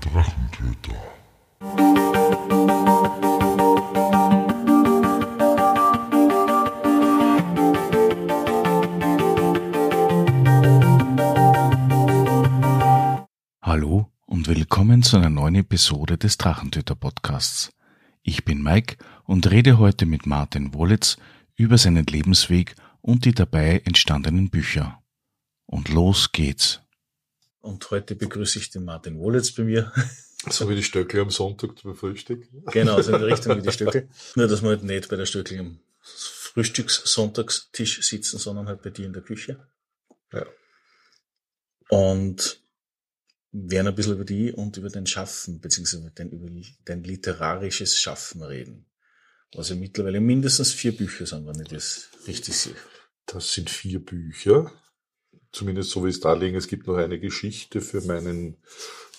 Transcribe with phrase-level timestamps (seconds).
[0.00, 0.94] Drachentöter.
[13.60, 17.72] Hallo und willkommen zu einer neuen Episode des Drachentöter Podcasts.
[18.22, 21.16] Ich bin Mike und rede heute mit Martin Wollitz
[21.56, 25.02] über seinen Lebensweg und die dabei entstandenen Bücher.
[25.66, 26.82] Und los geht's.
[27.68, 29.92] Und heute begrüße ich den Martin Wollitz bei mir.
[30.48, 32.46] So wie die Stöckle am Sonntag zum Frühstück.
[32.72, 34.08] Genau, so in der Richtung wie die Stöckle.
[34.36, 39.04] Nur, dass wir halt nicht bei der Stöckle am Frühstückssonntagstisch sitzen, sondern halt bei dir
[39.04, 39.66] in der Küche.
[40.32, 40.46] Ja.
[41.88, 42.60] Und
[43.50, 46.48] werden ein bisschen über die und über dein Schaffen, beziehungsweise dein, über
[46.84, 48.86] dein literarisches Schaffen reden.
[49.54, 52.76] Was ja mittlerweile mindestens vier Bücher sind, wenn ich das richtig sehe.
[53.26, 54.70] Das sind vier Bücher.
[55.52, 56.56] Zumindest so wie es da liegen.
[56.56, 58.58] Es gibt noch eine Geschichte für meinen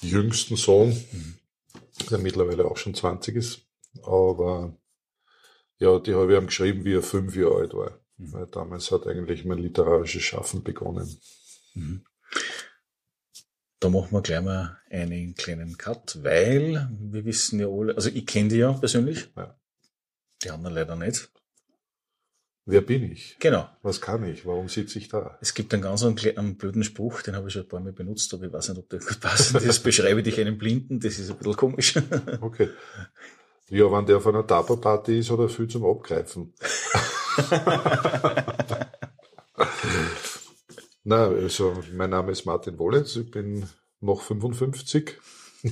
[0.01, 0.95] jüngsten Sohn,
[2.09, 3.61] der mittlerweile auch schon 20 ist.
[4.03, 4.77] Aber
[5.79, 7.99] ja, die habe ich ihm geschrieben, wie er fünf Jahre alt war.
[8.17, 8.33] Mhm.
[8.33, 11.19] Weil damals hat eigentlich mein literarisches Schaffen begonnen.
[11.73, 12.05] Mhm.
[13.79, 18.25] Da machen wir gleich mal einen kleinen Cut, weil wir wissen ja alle, also ich
[18.25, 19.29] kenne die ja persönlich.
[19.37, 19.57] Ja.
[20.43, 21.31] Die anderen leider nicht.
[22.71, 23.35] Wer bin ich?
[23.39, 23.67] Genau.
[23.81, 24.45] Was kann ich?
[24.45, 25.39] Warum sitze ich da?
[25.41, 28.31] Es gibt einen ganz einen, blöden Spruch, den habe ich schon ein paar Mal benutzt,
[28.31, 29.55] aber ich weiß nicht, ob der gut passt.
[29.55, 31.95] Das beschreibe dich einem Blinden, das ist ein bisschen komisch.
[32.41, 32.69] Okay.
[33.69, 36.53] Ja, wenn der auf einer Tapa-Party ist oder viel zum Abgreifen.
[41.03, 43.65] Na, also mein Name ist Martin Wollitz, ich bin
[43.99, 45.17] noch 55.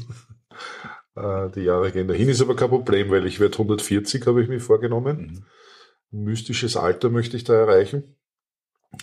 [1.16, 4.50] Äh, Die Jahre gehen dahin, ist aber kein Problem, weil ich werde 140, habe ich
[4.50, 5.18] mir vorgenommen.
[5.18, 5.44] Mhm.
[6.12, 8.16] Mystisches Alter möchte ich da erreichen,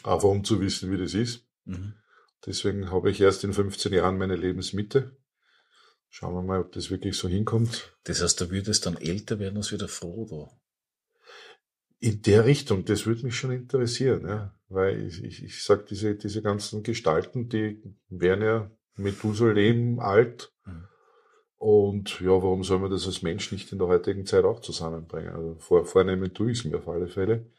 [0.02, 1.46] aber um zu wissen, wie das ist.
[1.64, 1.94] Mhm.
[2.46, 5.16] Deswegen habe ich erst in 15 Jahren meine Lebensmitte.
[6.08, 7.96] Schauen wir mal, ob das wirklich so hinkommt.
[8.04, 10.50] Das heißt, da würde es dann älter werden als wieder Frodo.
[11.98, 14.54] In der Richtung, das würde mich schon interessieren, ja.
[14.68, 20.52] Weil ich, ich, ich sag, diese, diese ganzen Gestalten, die werden ja Methusalem alt.
[20.66, 20.88] Mhm.
[21.64, 25.34] Und ja, warum soll man das als Mensch nicht in der heutigen Zeit auch zusammenbringen?
[25.34, 27.50] Also vor, vornehmen tue ich es mir auf alle Fälle.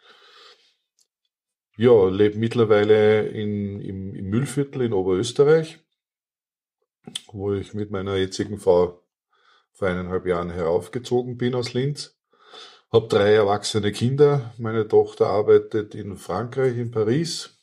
[1.75, 5.79] Ja, lebe mittlerweile in, im, im Müllviertel in Oberösterreich,
[7.31, 9.01] wo ich mit meiner jetzigen Frau
[9.71, 12.15] vor eineinhalb Jahren heraufgezogen bin aus Linz.
[12.91, 14.53] Hab drei erwachsene Kinder.
[14.59, 17.57] Meine Tochter arbeitet in Frankreich, in Paris.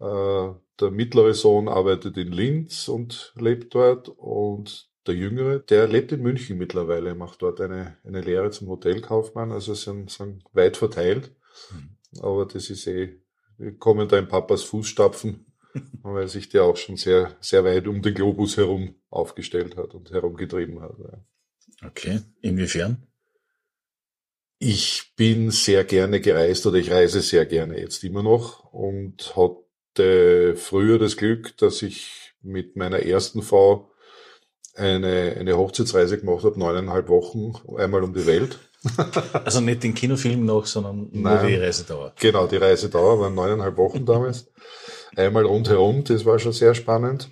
[0.00, 0.48] Äh,
[0.80, 4.08] der mittlere Sohn arbeitet in Linz und lebt dort.
[4.08, 9.52] Und der jüngere, der lebt in München mittlerweile, macht dort eine, eine Lehre zum Hotelkaufmann.
[9.52, 11.32] Also sind, sind weit verteilt.
[11.70, 11.96] Mhm.
[12.20, 13.20] Aber das ist eh,
[13.58, 15.46] wir kommen da in Papas Fußstapfen,
[16.02, 20.10] weil sich der auch schon sehr, sehr weit um den Globus herum aufgestellt hat und
[20.10, 20.96] herumgetrieben hat.
[20.98, 21.88] Ja.
[21.88, 22.20] Okay.
[22.40, 23.06] Inwiefern?
[24.58, 30.56] Ich bin sehr gerne gereist oder ich reise sehr gerne jetzt immer noch und hatte
[30.56, 33.90] früher das Glück, dass ich mit meiner ersten Frau
[34.76, 38.58] eine, eine Hochzeitsreise gemacht habe, neuneinhalb Wochen, einmal um die Welt.
[39.32, 41.46] Also nicht den Kinofilm noch, sondern nur Nein.
[41.48, 42.12] die Reisedauer.
[42.20, 44.46] Genau, die Reisedauer waren neuneinhalb Wochen damals.
[45.16, 47.30] Einmal rundherum, das war schon sehr spannend.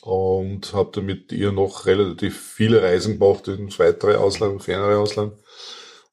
[0.00, 5.34] Und habe dann mit ihr noch relativ viele Reisen gemacht ins weitere Ausland, fernere Ausland.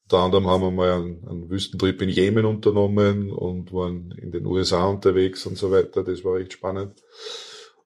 [0.04, 4.44] Unter anderem haben wir mal einen, einen Wüstentrip in Jemen unternommen und waren in den
[4.44, 6.02] USA unterwegs und so weiter.
[6.02, 7.00] Das war echt spannend.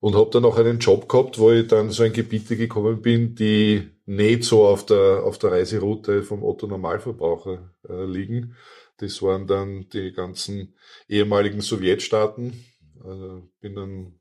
[0.04, 3.34] Und habe dann auch einen Job gehabt, wo ich dann so in Gebiete gekommen bin,
[3.34, 8.54] die nicht so auf der, auf der Reiseroute vom Otto Normalverbraucher äh, liegen.
[8.98, 10.74] Das waren dann die ganzen
[11.08, 12.52] ehemaligen Sowjetstaaten.
[13.02, 14.20] Also bin dann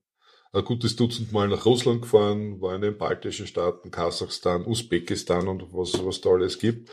[0.54, 5.74] ein gutes Dutzend Mal nach Russland gefahren, war in den baltischen Staaten, Kasachstan, Usbekistan und
[5.74, 6.92] was, was da alles gibt.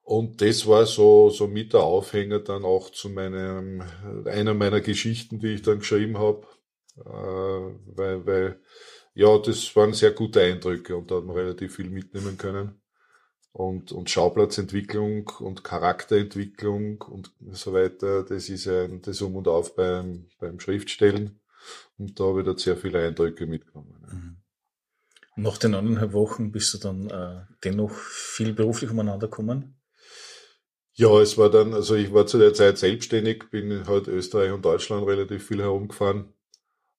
[0.00, 3.82] Und das war so, so mit der Aufhänger dann auch zu meinem,
[4.24, 6.63] einer meiner Geschichten, die ich dann geschrieben habe, äh,
[6.96, 8.60] weil, weil,
[9.14, 12.80] ja, das waren sehr gute Eindrücke und da hat man relativ viel mitnehmen können.
[13.52, 19.76] Und, und Schauplatzentwicklung und Charakterentwicklung und so weiter, das ist ein, das Um und Auf
[19.76, 21.40] beim, beim Schriftstellen.
[21.96, 23.94] Und da habe ich da sehr viele Eindrücke mitgenommen.
[24.10, 24.36] Mhm.
[25.36, 29.80] Nach den eineinhalb Wochen bist du dann äh, dennoch viel beruflich umeinander gekommen.
[30.94, 34.64] Ja, es war dann, also ich war zu der Zeit selbstständig, bin halt Österreich und
[34.64, 36.33] Deutschland relativ viel herumgefahren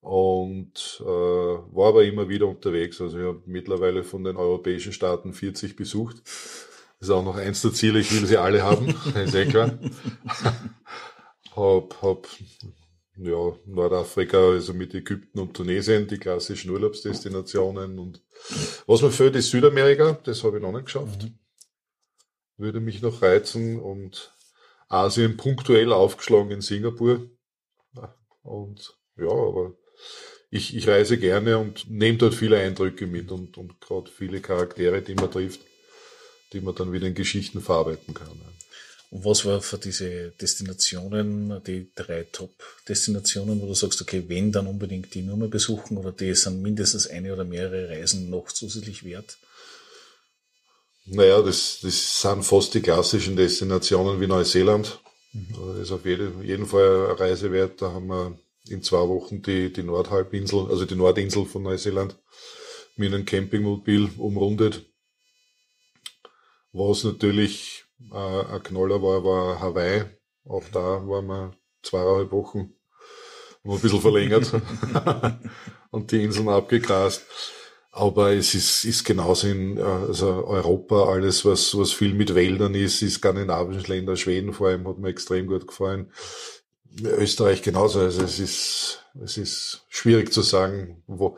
[0.05, 3.01] und äh, war aber immer wieder unterwegs.
[3.01, 6.17] Also ich habe mittlerweile von den europäischen Staaten 40 besucht.
[6.23, 8.89] Das ist auch noch eins der Ziele, ich will sie alle haben,
[9.25, 9.79] ist eh klar.
[11.55, 12.27] hab, hab
[13.17, 17.97] ja, Nordafrika, also mit Ägypten und Tunesien, die klassischen Urlaubsdestinationen.
[17.97, 18.21] Und
[18.85, 21.23] was mir fehlt, ist Südamerika, das habe ich noch nicht geschafft.
[21.23, 21.39] Mhm.
[22.57, 24.31] Würde mich noch reizen und
[24.87, 27.27] Asien punktuell aufgeschlagen in Singapur.
[28.43, 29.73] Und ja, aber
[30.51, 35.01] ich, ich reise gerne und nehme dort viele Eindrücke mit und, und gerade viele Charaktere,
[35.01, 35.61] die man trifft,
[36.53, 38.29] die man dann wieder in Geschichten verarbeiten kann.
[39.11, 44.67] Und was war für diese Destinationen, die drei Top-Destinationen, wo du sagst, okay, wenn dann
[44.67, 49.03] unbedingt die nur mal besuchen oder die sind mindestens eine oder mehrere Reisen noch zusätzlich
[49.03, 49.37] wert?
[51.05, 54.99] Naja, das, das sind fast die klassischen Destinationen wie Neuseeland.
[55.33, 55.55] Mhm.
[55.55, 57.81] Das ist auf jeden, jeden Fall eine Reise wert.
[57.81, 58.39] Da haben wir
[58.69, 62.17] in zwei Wochen die, die Nordhalbinsel, also die Nordinsel von Neuseeland
[62.95, 64.85] mit einem Campingmobil umrundet.
[66.71, 70.05] Was natürlich äh, ein Knaller war, war Hawaii.
[70.45, 72.73] Auch da waren wir zweieinhalb Wochen,
[73.63, 74.51] haben ein bisschen verlängert
[75.91, 77.25] und die Inseln abgegrast.
[77.91, 82.99] Aber es ist, ist genauso in also Europa, alles, was, was viel mit Wäldern ist,
[82.99, 86.11] die skandinavischen Länder, Schweden vor allem, hat mir extrem gut gefallen.
[87.01, 87.99] Österreich genauso.
[87.99, 91.37] Also es ist, es ist schwierig zu sagen, wo,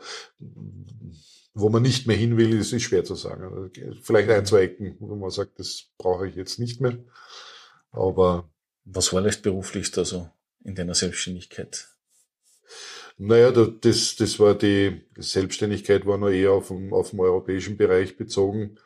[1.54, 3.42] wo man nicht mehr hin will, ist, ist schwer zu sagen.
[3.42, 3.70] Also
[4.02, 6.98] vielleicht ein, zwei Ecken, wo man sagt, das brauche ich jetzt nicht mehr.
[7.90, 8.48] Aber.
[8.90, 10.30] Was war das beruflich da so
[10.64, 11.88] in deiner Selbstständigkeit?
[13.18, 18.16] Naja, das, das war die Selbstständigkeit war noch eher auf dem, auf dem europäischen Bereich
[18.16, 18.78] bezogen.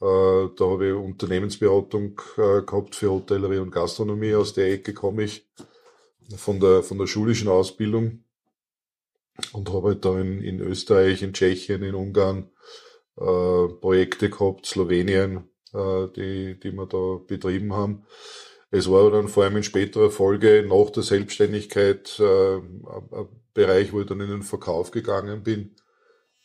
[0.00, 4.34] Äh, da habe ich Unternehmensberatung äh, gehabt für Hotellerie und Gastronomie.
[4.34, 5.46] Aus der Ecke komme ich
[6.36, 8.24] von der, von der schulischen Ausbildung
[9.52, 12.50] und habe halt da in, in Österreich, in Tschechien, in Ungarn
[13.16, 18.04] äh, Projekte gehabt, Slowenien, äh, die, die wir da betrieben haben.
[18.70, 24.00] Es war dann vor allem in späterer Folge nach der Selbstständigkeit äh, ein Bereich, wo
[24.00, 25.74] ich dann in den Verkauf gegangen bin,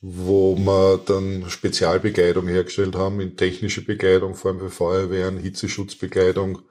[0.02, 6.64] wo wir dann Spezialbekleidung hergestellt haben, in technische Bekleidung, vor allem für Feuerwehren, Hitzeschutzbekleidung.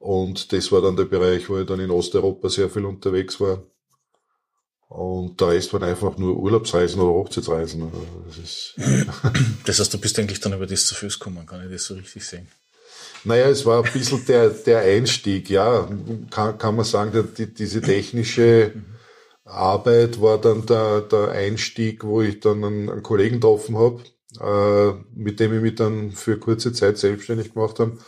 [0.00, 3.62] Und das war dann der Bereich, wo ich dann in Osteuropa sehr viel unterwegs war.
[4.88, 7.82] Und der Rest waren einfach nur Urlaubsreisen oder Hochzeitsreisen.
[7.82, 8.74] Also das, ist
[9.66, 11.94] das heißt, du bist eigentlich dann über das zu Fuß gekommen, kann ich das so
[11.94, 12.48] richtig sehen?
[13.24, 15.86] Naja, es war ein bisschen der, der Einstieg, ja.
[16.30, 18.72] Kann, kann man sagen, die, diese technische
[19.44, 24.02] Arbeit war dann der, der Einstieg, wo ich dann einen, einen Kollegen getroffen habe,
[24.40, 27.98] äh, mit dem ich mich dann für kurze Zeit selbstständig gemacht habe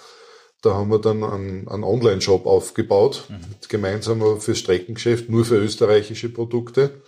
[0.63, 3.41] da haben wir dann einen, einen Online-Shop aufgebaut, mhm.
[3.69, 7.03] gemeinsam fürs Streckengeschäft, nur für österreichische Produkte.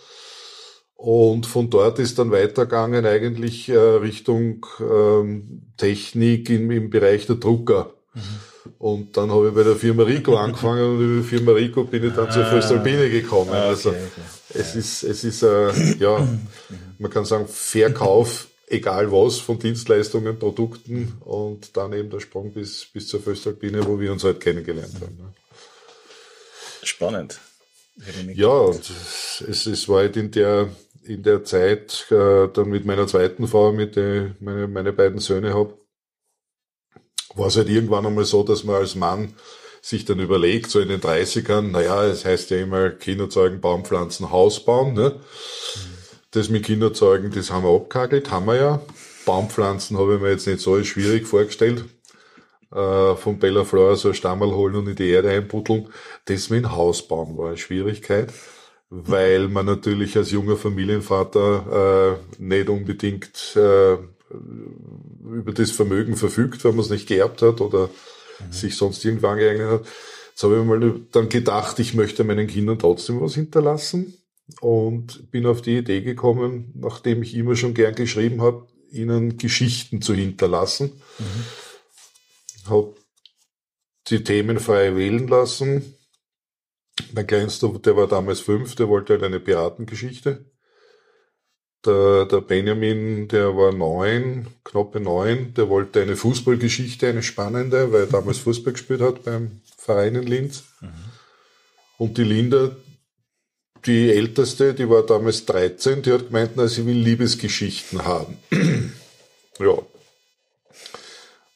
[0.97, 7.37] Und von dort ist dann weitergegangen eigentlich äh, Richtung ähm, Technik im, im Bereich der
[7.37, 7.95] Drucker.
[8.15, 8.21] Mhm.
[8.79, 12.05] Und dann habe ich bei der Firma Rico angefangen und über die Firma Rico bin
[12.05, 13.51] ich dann ah, zur Föstalpine gekommen.
[13.51, 13.99] Okay, also okay.
[14.55, 16.41] es ist, es ist äh, ja, mhm.
[16.99, 22.87] man kann sagen, Verkauf egal was, von Dienstleistungen, Produkten und dann eben der Sprung bis,
[22.87, 25.17] bis zur Föstalpine, wo wir uns halt kennengelernt haben.
[25.17, 25.35] Ne?
[26.83, 27.41] Spannend.
[28.35, 28.91] Ja, und
[29.49, 30.69] es, es war halt in der,
[31.05, 35.55] in der Zeit, äh, dann mit meiner zweiten Frau, mit der meine, meine beiden Söhne
[35.55, 35.79] habe,
[37.37, 39.35] war es halt irgendwann einmal so, dass man als Mann
[39.81, 44.31] sich dann überlegt, so in den 30ern, naja, es heißt ja immer Kinder zeugen, Baumpflanzen,
[44.31, 45.21] Haus bauen, ne?
[45.21, 45.94] Mhm
[46.35, 48.83] das mit Kinderzeugen, das haben wir abgekagelt, haben wir ja.
[49.25, 51.85] Baumpflanzen habe ich mir jetzt nicht so schwierig vorgestellt.
[52.73, 55.89] Äh, von Bella Flora so ein Stammerl holen und in die Erde einputteln.
[56.25, 58.33] Das mit dem Haus bauen war eine Schwierigkeit,
[58.91, 63.95] weil man natürlich als junger Familienvater äh, nicht unbedingt äh,
[64.33, 67.87] über das Vermögen verfügt, wenn man es nicht geerbt hat oder
[68.41, 68.53] mhm.
[68.53, 69.87] sich sonst irgendwo angeeignet hat.
[70.31, 74.19] Jetzt habe ich mal dann gedacht, ich möchte meinen Kindern trotzdem was hinterlassen
[74.61, 80.03] und bin auf die Idee gekommen, nachdem ich immer schon gern geschrieben habe, ihnen Geschichten
[80.03, 81.01] zu hinterlassen.
[81.19, 82.71] Mhm.
[82.71, 82.95] Habe
[84.09, 85.97] die Themen frei wählen lassen.
[87.13, 90.45] Mein Kleinster, der war damals fünf, der wollte halt eine Piratengeschichte.
[91.85, 98.03] Der, der Benjamin, der war neun, knappe neun, der wollte eine Fußballgeschichte, eine spannende, weil
[98.03, 100.65] er damals Fußball gespielt hat beim Verein in Linz.
[100.81, 100.89] Mhm.
[101.99, 102.75] Und die Linda,
[103.87, 108.39] die Älteste, die war damals 13, die hat gemeint, na, sie will Liebesgeschichten haben.
[109.59, 109.79] ja.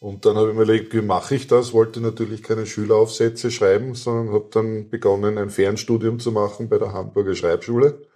[0.01, 1.73] Und dann habe ich mir überlegt, wie mache ich das?
[1.73, 6.93] Wollte natürlich keine Schüleraufsätze schreiben, sondern habe dann begonnen, ein Fernstudium zu machen bei der
[6.93, 8.07] Hamburger Schreibschule.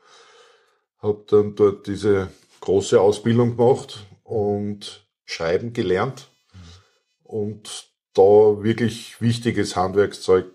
[0.99, 2.29] Habe dann dort diese
[2.61, 6.29] große Ausbildung gemacht und schreiben gelernt
[7.25, 10.47] und da wirklich wichtiges Handwerkszeug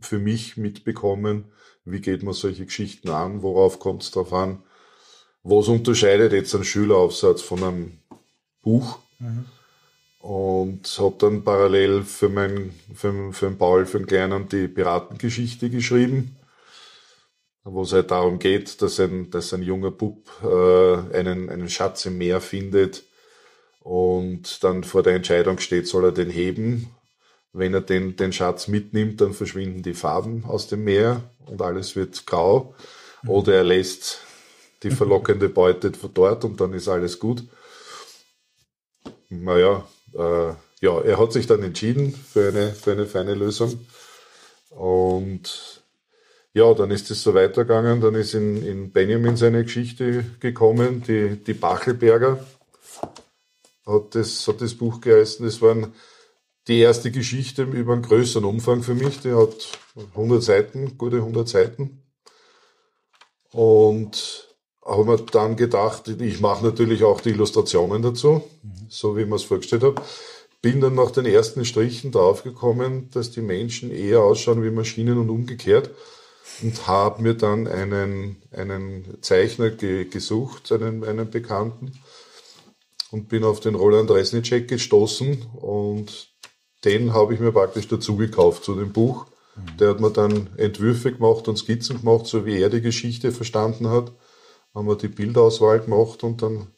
[0.00, 1.44] für mich mitbekommen,
[1.86, 4.62] wie geht man solche Geschichten an, worauf kommt es drauf an,
[5.42, 7.98] was unterscheidet jetzt ein Schüleraufsatz von einem
[8.60, 8.98] Buch.
[9.20, 9.46] Mhm.
[10.18, 16.36] Und habe dann parallel für, mein, für, für Paul, für den Kleinen, die Piratengeschichte geschrieben,
[17.62, 22.06] wo es halt darum geht, dass ein, dass ein junger Bub äh, einen, einen Schatz
[22.06, 23.04] im Meer findet
[23.78, 26.90] und dann vor der Entscheidung steht, soll er den heben
[27.56, 31.96] wenn er den, den Schatz mitnimmt, dann verschwinden die Farben aus dem Meer und alles
[31.96, 32.74] wird grau.
[33.26, 34.20] Oder er lässt
[34.82, 37.44] die verlockende Beute dort und dann ist alles gut.
[39.30, 43.86] Naja, äh, ja, er hat sich dann entschieden für eine, für eine feine Lösung.
[44.70, 45.82] Und
[46.52, 48.02] ja, dann ist es so weitergegangen.
[48.02, 52.44] Dann ist in, in Benjamin seine Geschichte gekommen, die, die Bachelberger.
[53.86, 55.46] Hat das, hat das Buch geheißen.
[55.46, 55.94] Das waren
[56.68, 59.20] die erste Geschichte über einen größeren Umfang für mich.
[59.20, 59.78] Die hat
[60.14, 62.02] 100 Seiten, gute 100 Seiten.
[63.52, 64.48] Und
[64.84, 68.86] habe mir dann gedacht, ich mache natürlich auch die Illustrationen dazu, mhm.
[68.88, 70.02] so wie ich mir es vorgestellt habe.
[70.62, 75.30] Bin dann nach den ersten Strichen draufgekommen, dass die Menschen eher ausschauen wie Maschinen und
[75.30, 75.90] umgekehrt.
[76.62, 81.92] Und habe mir dann einen, einen Zeichner ge gesucht, einen, einen Bekannten,
[83.10, 86.35] und bin auf den Roland Resnicek gestoßen und
[86.86, 89.26] den habe ich mir praktisch dazu gekauft zu dem Buch.
[89.78, 93.88] Der hat mir dann Entwürfe gemacht und Skizzen gemacht, so wie er die Geschichte verstanden
[93.88, 94.12] hat.
[94.74, 96.68] Haben wir die Bildauswahl gemacht und dann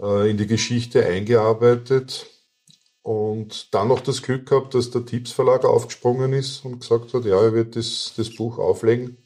[0.00, 2.26] äh, in die Geschichte eingearbeitet.
[3.02, 7.24] Und dann noch das Glück gehabt, dass der Tipps Verlag aufgesprungen ist und gesagt hat,
[7.24, 9.18] ja, er wird das, das Buch auflegen.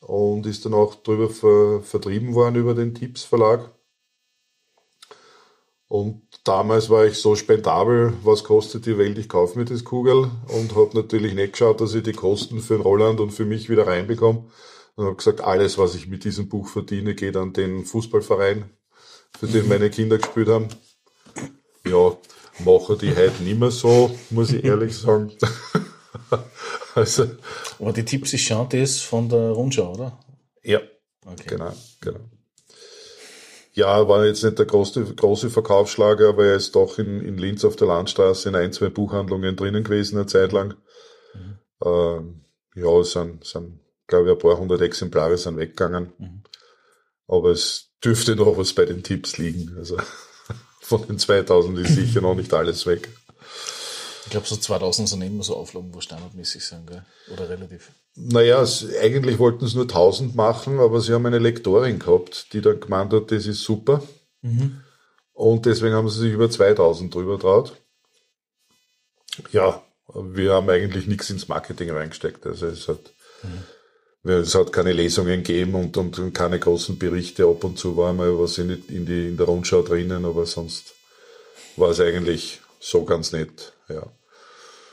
[0.00, 3.72] Und ist dann auch drüber ver, vertrieben worden über den Tipps Verlag.
[5.88, 10.30] Und damals war ich so spendabel, was kostet die Welt, ich kaufe mir das Kugel
[10.48, 13.68] und habe natürlich nicht geschaut, dass ich die Kosten für den Roland und für mich
[13.68, 14.44] wieder reinbekomme.
[14.96, 18.64] Und habe gesagt, alles, was ich mit diesem Buch verdiene, geht an den Fußballverein,
[19.38, 19.68] für den mhm.
[19.68, 20.68] meine Kinder gespielt haben.
[21.86, 22.16] Ja,
[22.64, 25.32] mache die heute nicht mehr so, muss ich ehrlich sagen.
[26.94, 27.26] also,
[27.78, 30.18] Aber die Tipps ist schon das von der Rundschau, oder?
[30.62, 30.80] Ja,
[31.26, 31.44] okay.
[31.46, 32.20] genau, genau.
[33.78, 37.64] Ja, war jetzt nicht der große, große Verkaufsschlager, aber er ist doch in, in Linz
[37.64, 40.74] auf der Landstraße in ein, zwei Buchhandlungen drinnen gewesen, eine Zeit lang.
[41.32, 41.58] Mhm.
[41.84, 42.40] Ähm,
[42.74, 46.12] ja, es sind, sind, glaube ich, ein paar hundert Exemplare sind weggegangen.
[46.18, 46.42] Mhm.
[47.28, 49.76] Aber es dürfte noch was bei den Tipps liegen.
[49.78, 49.96] Also
[50.80, 53.08] von den 2000 ist sicher noch nicht alles weg.
[54.28, 57.02] Ich glaube, so 2000 sind immer so Auflagen, wo standardmäßig sind, gell?
[57.32, 57.92] oder relativ.
[58.14, 62.60] Naja, es, eigentlich wollten es nur 1000 machen, aber sie haben eine Lektorin gehabt, die
[62.60, 64.02] dann gemeint hat, das ist super.
[64.42, 64.82] Mhm.
[65.32, 67.74] Und deswegen haben sie sich über 2000 drüber traut.
[69.50, 69.82] Ja,
[70.12, 72.44] wir haben eigentlich nichts ins Marketing reingesteckt.
[72.44, 73.14] Also es hat,
[74.24, 74.30] mhm.
[74.30, 77.46] es hat keine Lesungen gegeben und, und keine großen Berichte.
[77.46, 80.92] Ab und zu war mal was in, in, die, in der Rundschau drinnen, aber sonst
[81.76, 83.72] war es eigentlich so ganz nett.
[83.88, 84.02] Ja.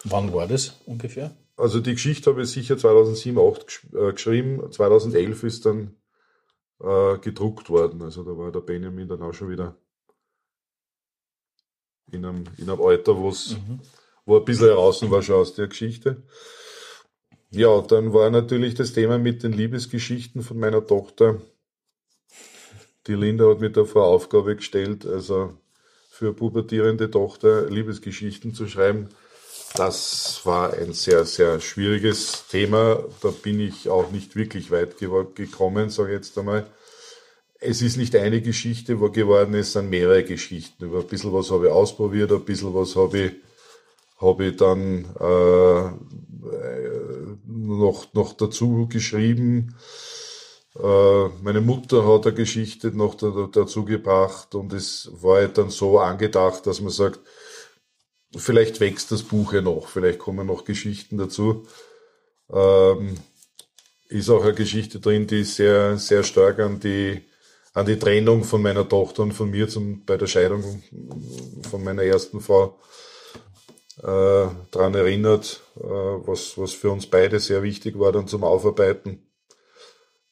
[0.06, 1.36] Wann war das ungefähr?
[1.58, 4.72] Also die Geschichte habe ich sicher 2007, 2008 äh, geschrieben.
[4.72, 5.96] 2011 ist dann
[6.80, 8.02] äh, gedruckt worden.
[8.02, 9.76] Also da war der Benjamin dann auch schon wieder
[12.12, 13.80] in einem, in einem Alter, mhm.
[14.26, 16.24] wo ein bisschen heraus war schon aus der Geschichte.
[17.52, 21.42] Ja, dann war natürlich das Thema mit den Liebesgeschichten von meiner Tochter.
[23.08, 25.58] Die Linda hat mir da vor Aufgabe gestellt, also
[26.10, 29.10] für pubertierende Tochter Liebesgeschichten zu schreiben.
[29.76, 33.04] Das war ein sehr, sehr schwieriges Thema.
[33.22, 36.66] Da bin ich auch nicht wirklich weit gekommen, sage ich jetzt einmal.
[37.60, 40.96] Es ist nicht eine Geschichte wo geworden, es sind mehrere Geschichten.
[40.96, 43.32] Ein bisschen was habe ich ausprobiert, ein bisschen was habe ich,
[44.22, 45.92] habe ich dann äh,
[47.46, 49.76] noch, noch dazu geschrieben.
[50.78, 56.00] Äh, meine Mutter hat eine Geschichte noch dazu gebracht und es war halt dann so
[56.00, 57.20] angedacht, dass man sagt,
[58.38, 61.66] vielleicht wächst das Buch ja noch, vielleicht kommen noch Geschichten dazu.
[62.52, 63.18] Ähm,
[64.08, 67.22] ist auch eine Geschichte drin, die sehr, sehr stark an die,
[67.74, 70.84] an die Trennung von meiner Tochter und von mir zum, bei der Scheidung
[71.70, 72.80] von meiner ersten Frau
[74.04, 79.26] äh, daran erinnert, äh, was, was für uns beide sehr wichtig war dann zum Aufarbeiten.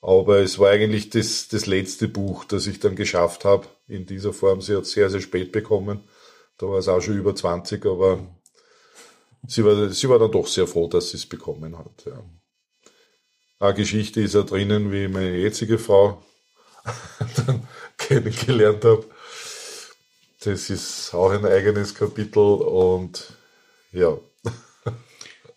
[0.02, 4.34] Aber es war eigentlich das, das letzte Buch, das ich dann geschafft habe in dieser
[4.34, 4.62] Form.
[4.62, 6.02] Sie hat sehr, sehr spät bekommen.
[6.64, 8.20] Da war es auch schon über 20, aber
[9.46, 12.06] sie war, sie war dann doch sehr froh, dass sie es bekommen hat.
[12.06, 12.24] Ja.
[13.60, 16.24] Eine Geschichte ist ja drinnen, wie meine jetzige Frau
[17.46, 17.68] dann
[17.98, 19.04] kennengelernt habe.
[20.46, 23.34] Das ist auch ein eigenes Kapitel und
[23.92, 24.18] ja.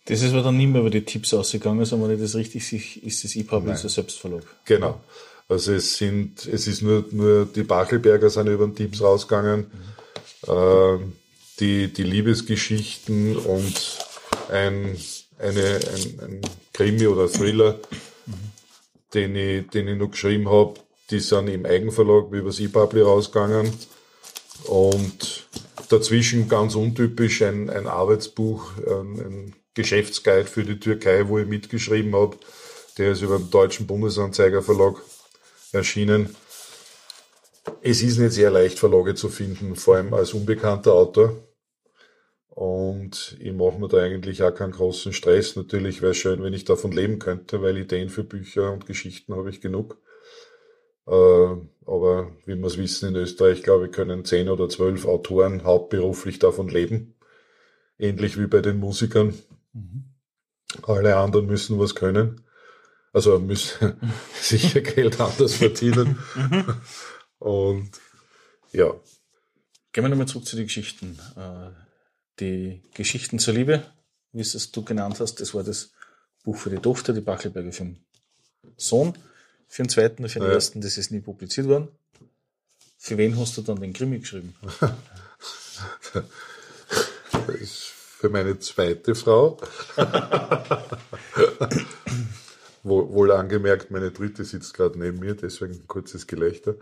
[0.06, 2.66] Das ist aber dann nicht mehr über die Tipps ausgegangen, sondern wenn ich das richtig
[2.66, 4.42] sehe, ist das EPUB ein Selbstverlag.
[4.64, 5.00] Genau.
[5.48, 9.70] Also es sind, es ist nur, nur die Bachelberger sind über den Tipps rausgegangen.
[9.72, 10.05] Mhm.
[10.46, 10.98] Äh,
[11.60, 13.98] die, die Liebesgeschichten und
[14.50, 14.96] ein,
[15.38, 16.40] eine, ein, ein
[16.72, 17.78] Krimi oder Thriller,
[18.26, 18.32] mhm.
[19.14, 20.74] den, ich, den ich noch geschrieben habe,
[21.10, 23.72] die sind im Eigenverlag übers ePubli rausgegangen.
[24.64, 25.46] Und
[25.88, 32.14] dazwischen ganz untypisch ein, ein Arbeitsbuch, ein, ein Geschäftsguide für die Türkei, wo ich mitgeschrieben
[32.14, 32.36] habe.
[32.98, 34.96] Der ist über den Deutschen Bundesanzeiger Verlag
[35.72, 36.34] erschienen.
[37.82, 41.36] Es ist nicht sehr leicht, Verlage zu finden, vor allem als unbekannter Autor.
[42.48, 45.56] Und ich mache mir da eigentlich auch keinen großen Stress.
[45.56, 49.34] Natürlich wäre es schön, wenn ich davon leben könnte, weil Ideen für Bücher und Geschichten
[49.34, 49.98] habe ich genug.
[51.06, 51.10] Äh,
[51.86, 56.38] aber wie wir es wissen in Österreich, glaube ich, können zehn oder zwölf Autoren hauptberuflich
[56.38, 57.14] davon leben.
[57.98, 59.34] Ähnlich wie bei den Musikern.
[59.72, 60.04] Mhm.
[60.82, 62.40] Alle anderen müssen was können.
[63.12, 64.00] Also müssen
[64.40, 66.18] sicher Geld anders verdienen.
[67.38, 67.90] Und
[68.72, 68.94] ja.
[69.92, 71.18] Gehen wir nochmal zurück zu den Geschichten.
[71.36, 71.70] Äh,
[72.40, 73.82] die Geschichten zur Liebe,
[74.32, 75.92] wie es du genannt hast, das war das
[76.44, 78.04] Buch für die Tochter, die Bachelberger für den
[78.76, 79.16] Sohn.
[79.68, 80.54] Für den zweiten und für den ja.
[80.54, 81.88] ersten, das ist nie publiziert worden.
[82.98, 84.54] Für wen hast du dann den Krimi geschrieben?
[88.18, 89.60] für meine zweite Frau.
[92.86, 96.76] Wohl angemerkt, meine dritte sitzt gerade neben mir, deswegen ein kurzes Gelächter.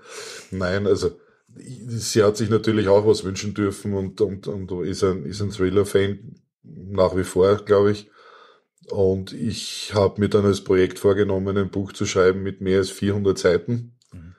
[0.50, 1.18] Nein, also
[1.56, 5.50] sie hat sich natürlich auch was wünschen dürfen und, und, und ist ein, ist ein
[5.50, 8.10] Thriller-Fan nach wie vor, glaube ich.
[8.90, 12.90] Und ich habe mir dann als Projekt vorgenommen, ein Buch zu schreiben mit mehr als
[12.90, 13.96] 400 Seiten.
[14.12, 14.34] Mhm.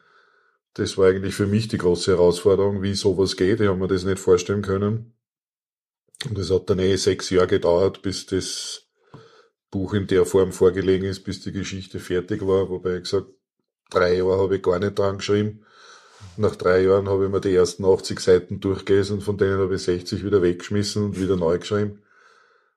[0.73, 3.59] Das war eigentlich für mich die große Herausforderung, wie sowas geht.
[3.59, 5.13] Ich habe mir das nicht vorstellen können.
[6.29, 8.84] Und es hat dann eh sechs Jahre gedauert, bis das
[9.75, 12.69] Buch in der Form vorgelegen ist, bis die Geschichte fertig war.
[12.69, 13.27] Wobei ich gesagt,
[13.89, 15.65] drei Jahre habe ich gar nicht dran geschrieben.
[16.37, 19.83] Nach drei Jahren habe ich mir die ersten 80 Seiten durchgelesen, von denen habe ich
[19.83, 21.99] 60 wieder weggeschmissen und wieder neu geschrieben.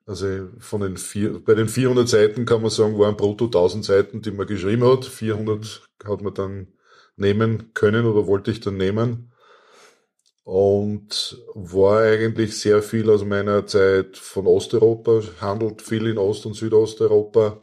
[0.07, 4.21] Also von den vier, bei den 400 Seiten kann man sagen, waren brutto 1000 Seiten,
[4.21, 5.05] die man geschrieben hat.
[5.05, 6.67] 400 hat man dann
[7.15, 9.31] nehmen können oder wollte ich dann nehmen.
[10.49, 16.55] Und war eigentlich sehr viel aus meiner Zeit von Osteuropa, handelt viel in Ost- und
[16.55, 17.61] Südosteuropa.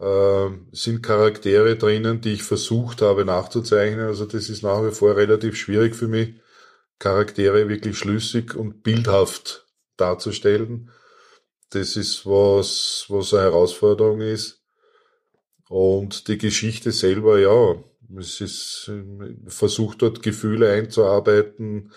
[0.00, 4.06] Äh, sind Charaktere drinnen, die ich versucht habe nachzuzeichnen.
[4.06, 6.36] Also das ist nach wie vor relativ schwierig für mich,
[7.00, 9.66] Charaktere wirklich schlüssig und bildhaft
[9.96, 10.92] darzustellen.
[11.70, 14.62] Das ist was, was eine Herausforderung ist.
[15.68, 17.82] Und die Geschichte selber, ja,
[18.18, 18.90] es ist,
[19.46, 21.92] versucht dort Gefühle einzuarbeiten,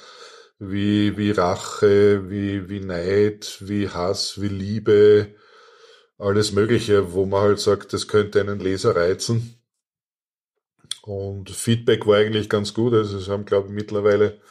[0.59, 5.35] wie, wie Rache, wie, wie Neid, wie Hass, wie Liebe,
[6.17, 9.55] alles Mögliche, wo man halt sagt, das könnte einen Leser reizen.
[11.01, 12.93] Und Feedback war eigentlich ganz gut.
[12.93, 14.41] Also es haben, glaube ich, mittlerweile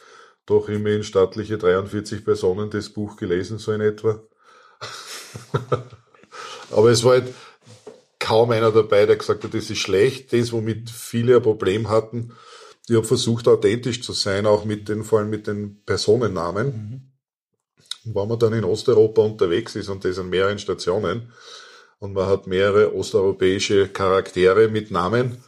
[0.45, 4.23] doch immerhin stattliche 43 Personen das Buch gelesen, so in etwa.
[6.71, 7.33] Aber es war halt
[8.29, 10.33] kaum einer dabei, der gesagt hat, das ist schlecht.
[10.33, 12.33] Das, womit viele ein Problem hatten,
[12.87, 16.67] ich habe versucht, authentisch zu sein, auch mit den, vor allem mit den Personennamen.
[16.67, 17.01] Mhm.
[18.05, 21.31] Und wenn man dann in Osteuropa unterwegs ist und das an mehreren Stationen
[21.97, 25.43] und man hat mehrere osteuropäische Charaktere mit Namen,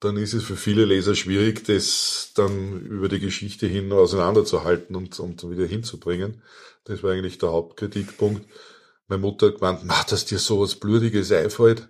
[0.00, 5.18] dann ist es für viele Leser schwierig, das dann über die Geschichte hin auseinanderzuhalten und,
[5.20, 6.42] und wieder hinzubringen.
[6.82, 8.44] Das war eigentlich der Hauptkritikpunkt
[9.08, 11.88] meine Mutter hat gemeint, mach, dass dir so was Blutiges einfällt.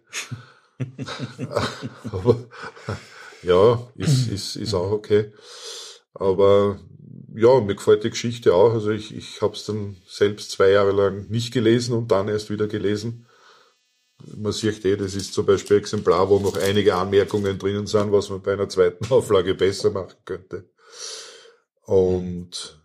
[2.10, 2.44] Aber
[3.42, 5.32] ja, ist, ist, ist auch okay.
[6.14, 6.80] Aber
[7.34, 8.72] ja, mir gefällt die Geschichte auch.
[8.72, 12.50] Also ich, ich habe es dann selbst zwei Jahre lang nicht gelesen und dann erst
[12.50, 13.26] wieder gelesen.
[14.36, 18.12] Man sieht eh, das ist zum Beispiel ein Exemplar, wo noch einige Anmerkungen drinnen sind,
[18.12, 20.70] was man bei einer zweiten Auflage besser machen könnte.
[21.82, 22.83] Und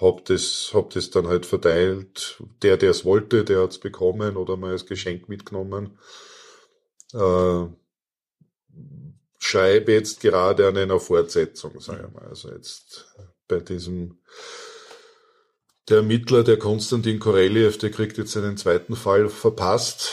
[0.00, 2.42] hab das, hab das dann halt verteilt.
[2.62, 5.98] Der, der es wollte, der hat's bekommen oder mal als Geschenk mitgenommen.
[7.12, 7.66] Äh,
[9.38, 12.28] schreibe jetzt gerade an einer Fortsetzung, sage ich mal.
[12.28, 13.14] Also jetzt
[13.48, 14.18] bei diesem
[15.88, 20.12] der Ermittler, der Konstantin Koreliev, der kriegt jetzt seinen zweiten Fall verpasst.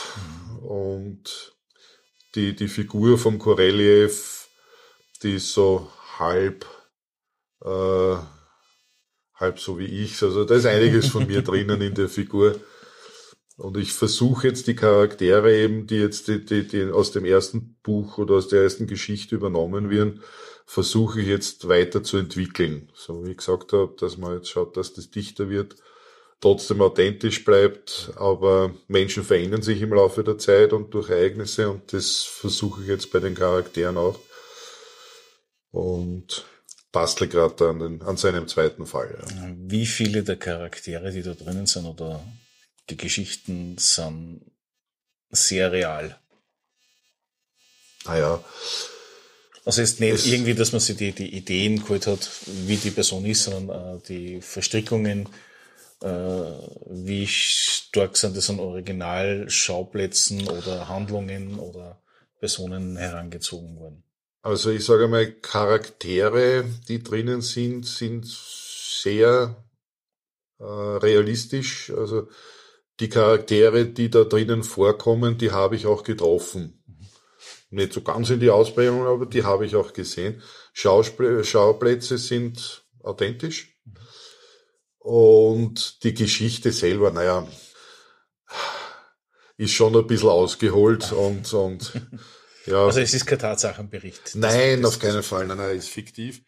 [0.62, 1.54] Und
[2.34, 4.48] die, die Figur von Koreliev,
[5.22, 6.66] die ist so halb
[7.62, 8.16] äh,
[9.36, 10.22] halb so wie ich.
[10.22, 12.56] Also da ist einiges von mir drinnen in der Figur.
[13.56, 17.76] Und ich versuche jetzt die Charaktere eben, die jetzt die, die, die aus dem ersten
[17.82, 20.22] Buch oder aus der ersten Geschichte übernommen werden,
[20.66, 22.90] versuche ich jetzt weiter zu entwickeln.
[22.94, 25.76] So wie ich gesagt habe, dass man jetzt schaut, dass das dichter wird,
[26.40, 31.92] trotzdem authentisch bleibt, aber Menschen verändern sich im Laufe der Zeit und durch Ereignisse und
[31.94, 34.18] das versuche ich jetzt bei den Charakteren auch.
[35.70, 36.44] Und
[36.96, 39.18] bastle gerade an, an seinem zweiten Fall.
[39.20, 39.54] Ja.
[39.54, 42.24] Wie viele der Charaktere, die da drinnen sind oder
[42.88, 44.40] die Geschichten sind
[45.30, 46.18] sehr real?
[48.06, 48.42] Naja.
[49.66, 52.92] Also ist nicht es irgendwie, dass man sich die, die Ideen geholt hat, wie die
[52.92, 55.28] Person ist, sondern äh, die Verstrickungen,
[56.00, 62.00] äh, wie stark sind das an Originalschauplätzen oder Handlungen oder
[62.38, 64.05] Personen herangezogen worden?
[64.42, 69.64] Also ich sage mal, Charaktere, die drinnen sind, sind sehr
[70.58, 71.90] äh, realistisch.
[71.90, 72.28] Also
[73.00, 76.82] die Charaktere, die da drinnen vorkommen, die habe ich auch getroffen.
[77.70, 80.42] Nicht so ganz in die Ausprägung, aber die habe ich auch gesehen.
[80.72, 83.76] Schauspl Schauplätze sind authentisch.
[84.98, 87.46] Und die Geschichte selber, naja,
[89.56, 91.92] ist schon ein bisschen ausgeholt und, und
[92.66, 92.84] ja.
[92.84, 94.32] Also es ist kein Tatsachenbericht.
[94.34, 95.46] Nein, auf keinen Fall.
[95.46, 96.42] Nein, nein, ist fiktiv.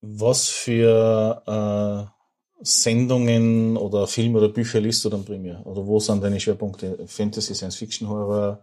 [0.00, 2.16] Was für äh,
[2.62, 5.64] Sendungen oder Filme oder Bücher liest du dann primär?
[5.66, 6.98] Oder wo sind deine Schwerpunkte?
[7.06, 8.60] Fantasy, Science Fiction, Horror,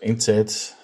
[0.00, 0.74] Endzeit?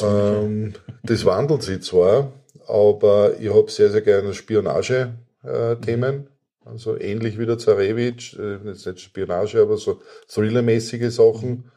[0.00, 2.32] Ähm, das wandelt sich zwar,
[2.66, 6.14] aber ich habe sehr, sehr gerne Spionage-Themen.
[6.14, 6.33] Äh,
[6.64, 11.70] also ähnlich wie der Zarewitsch, äh, jetzt nicht Spionage, aber so thrillermäßige Sachen, mhm.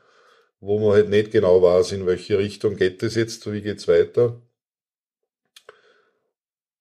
[0.60, 4.42] wo man halt nicht genau weiß, in welche Richtung geht es jetzt, wie geht's weiter.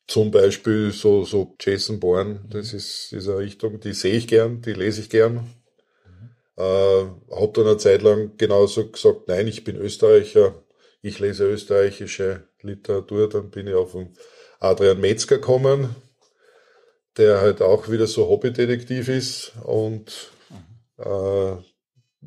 [0.06, 4.72] Zum Beispiel so, so Jason Bourne, das ist diese Richtung, die sehe ich gern, die
[4.72, 5.34] lese ich gern.
[6.06, 6.30] Mhm.
[6.56, 10.62] Äh, hab dann eine Zeit lang genauso gesagt, nein, ich bin Österreicher,
[11.02, 14.14] ich lese österreichische Literatur, dann bin ich auf den
[14.60, 15.94] Adrian Metzger gekommen,
[17.16, 20.30] der halt auch wieder so Hobbydetektiv ist und
[20.98, 21.52] äh,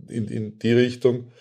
[0.07, 1.31] in, in die Richtung.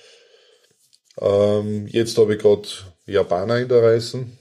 [1.21, 2.69] Ähm, jetzt habe ich gerade
[3.07, 4.39] Japaner in der Reißen.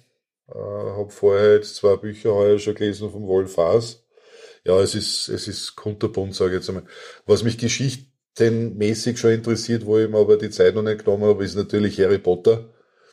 [0.49, 4.03] Äh, habe vorher jetzt zwei Bücher heuer schon gelesen vom Wolf Haas.
[4.63, 6.85] Ja, es ist, es ist kunterbunt, sage ich jetzt einmal.
[7.25, 11.45] Was mich geschichtenmäßig schon interessiert, wo ich mir aber die Zeit noch nicht genommen habe,
[11.45, 12.65] ist natürlich Harry Potter.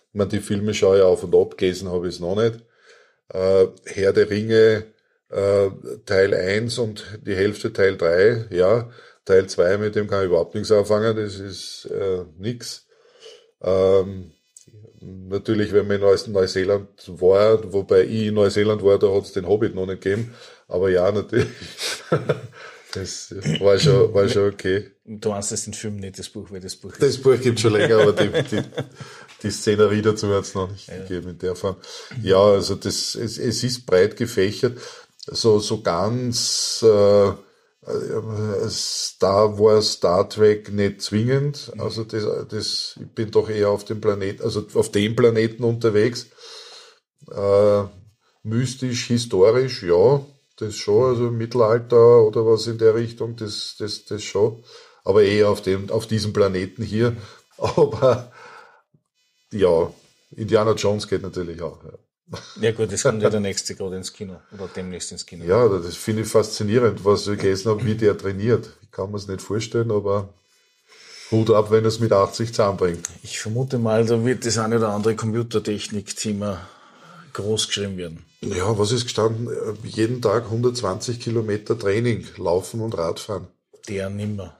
[0.08, 2.64] Ich meine, die Filme schaue ich auf und ab, gelesen habe ich es noch nicht.
[3.28, 4.93] Äh, Herr der Ringe,
[5.34, 5.70] äh,
[6.06, 8.90] Teil 1 und die Hälfte Teil 3, ja.
[9.24, 12.86] Teil 2, mit dem kann ich überhaupt nichts anfangen, das ist äh, nix.
[13.62, 14.32] Ähm,
[15.00, 19.48] natürlich, wenn man in Neuseeland war, wobei ich in Neuseeland war, da hat es den
[19.48, 20.34] Hobbit noch nicht gegeben.
[20.68, 21.48] Aber ja, natürlich.
[22.94, 24.92] Das war schon, war schon okay.
[25.04, 27.72] Du meinst das den Film nicht, das Buch, weil das Buch Das Buch gibt schon
[27.72, 28.62] länger, aber die, die,
[29.42, 30.98] die Szenerie dazu hat es noch nicht ja.
[30.98, 31.76] gegeben in der Form.
[32.22, 34.78] Ja, also das, es, es ist breit gefächert.
[35.26, 37.32] So, so ganz äh,
[38.68, 41.72] Star Wars, Star Trek nicht zwingend.
[41.78, 46.26] Also das, das, ich bin doch eher auf dem Planeten, also auf dem Planeten unterwegs.
[47.30, 47.84] Äh,
[48.42, 50.20] mystisch, historisch, ja
[50.56, 54.62] das schon, also Mittelalter oder was in der Richtung, das, das, das schon.
[55.04, 57.16] Aber eher auf dem, auf diesem Planeten hier.
[57.58, 58.32] Aber
[59.52, 59.92] ja,
[60.30, 61.82] Indiana Jones geht natürlich auch.
[61.84, 61.92] Ja,
[62.60, 65.44] ja gut, das kommt ja der nächste gerade ins Kino oder demnächst ins Kino.
[65.44, 68.70] Ja, das finde ich faszinierend, was ich gelesen habe, wie der trainiert.
[68.82, 70.28] Ich kann mir es nicht vorstellen, aber
[71.30, 73.08] Hut ab, wenn er es mit 80 zusammenbringt.
[73.22, 76.66] Ich vermute mal, da wird das eine oder andere Computertechnik-Thema
[77.32, 78.24] groß geschrieben werden.
[78.40, 79.48] Ja, was ist gestanden?
[79.82, 83.48] Jeden Tag 120 Kilometer Training, Laufen und Radfahren.
[83.88, 84.56] Der nimmer.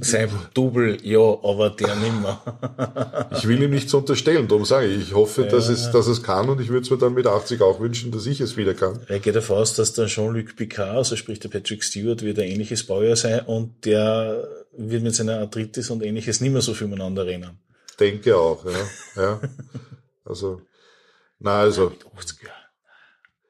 [0.00, 3.30] Sein Double, ja, aber der nimmer.
[3.36, 6.22] ich will ihm nichts unterstellen, darum sage ich, ich hoffe, ja, dass, es, dass es
[6.22, 8.74] kann und ich würde es mir dann mit 80 auch wünschen, dass ich es wieder
[8.74, 8.98] kann.
[9.06, 12.48] Er geht davon aus, dass der Jean-Luc Picard, also sprich der Patrick Stewart, wird ein
[12.48, 16.88] ähnliches Baujahr sein und der wird mit seiner Arthritis und ähnliches nicht mehr so viel
[16.88, 17.60] miteinander rennen.
[18.00, 19.22] Denke auch, ja.
[19.22, 19.40] ja.
[20.24, 20.60] Also,
[21.38, 21.92] na also.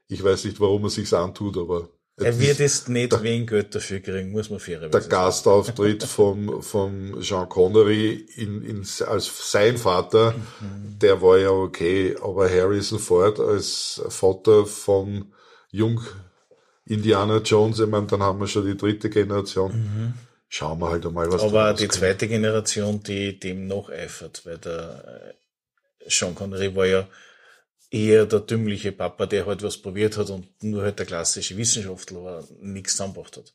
[0.09, 1.89] Ich weiß nicht, warum er sich's antut, aber.
[2.21, 6.63] Er wird es nicht der, wegen Geld dafür kriegen, muss man fairerweise Der Gastauftritt vom,
[6.63, 10.99] vom Jean Connery in, in, als sein Vater, mhm.
[10.99, 15.33] der war ja okay, aber Harrison Ford als Vater von
[15.71, 16.01] Jung
[16.89, 19.73] Indiana Jones, ich meine, dann haben wir schon die dritte Generation.
[19.73, 20.15] Mhm.
[20.49, 25.35] Schauen wir halt einmal, was Aber die zweite Generation, die dem noch eifert, weil der
[26.07, 27.07] äh, Sean Connery war ja
[27.91, 32.23] eher der dümmliche Papa, der halt was probiert hat und nur halt der klassische Wissenschaftler
[32.23, 33.53] war, nichts zusammengebracht hat.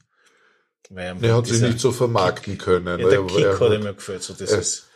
[0.89, 3.00] Weil er hat sich nicht so vermarkten Kick, können.
[3.00, 4.24] Ja, der Kick er, hat ihm gefällt.
[4.24, 4.52] So, das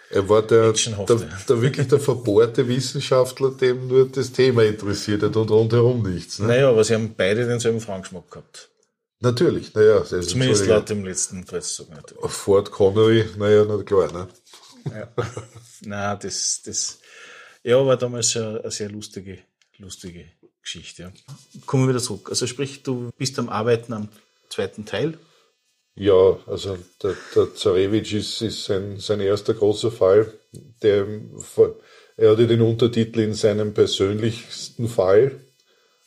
[0.09, 1.15] er, Er war der, der,
[1.49, 6.39] der, wirklich der verbohrte Wissenschaftler, dem nur das Thema interessiert hat und rundherum nichts.
[6.39, 6.47] Ne?
[6.47, 8.69] Naja, aber sie haben beide denselben Frauengeschmack gehabt.
[9.19, 10.03] Natürlich, naja.
[10.03, 12.31] Zumindest laut dem letzten natürlich.
[12.31, 14.27] Ford Connery, naja, na klar, ne?
[14.85, 15.09] Ja.
[15.81, 16.99] Na, das, das,
[17.67, 19.39] ja, war damals eine, eine sehr lustige,
[19.77, 20.25] lustige
[20.61, 21.03] Geschichte.
[21.03, 21.11] Ja.
[21.65, 22.29] Kommen wir wieder zurück.
[22.29, 24.07] Also sprich, du bist am Arbeiten am
[24.49, 25.17] zweiten Teil.
[25.95, 30.31] Ja, also der, der Zarewitsch ist, ist sein, sein erster großer Fall.
[30.81, 31.05] Der,
[32.15, 35.39] er hatte den Untertitel in seinem persönlichsten Fall,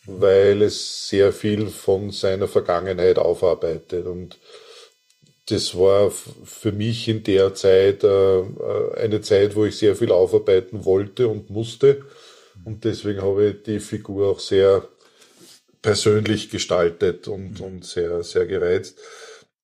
[0.07, 4.07] weil es sehr viel von seiner Vergangenheit aufarbeitet.
[4.07, 4.39] Und
[5.51, 8.43] das war für mich in der Zeit äh,
[8.97, 12.05] eine Zeit, wo ich sehr viel aufarbeiten wollte und musste.
[12.65, 14.89] Und deswegen habe ich die Figur auch sehr
[15.83, 17.67] persönlich gestaltet und, mhm.
[17.67, 18.99] und sehr, sehr gereizt.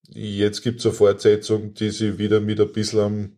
[0.09, 3.37] Jetzt gibt es eine Fortsetzung, die sich wieder mit ein bisschen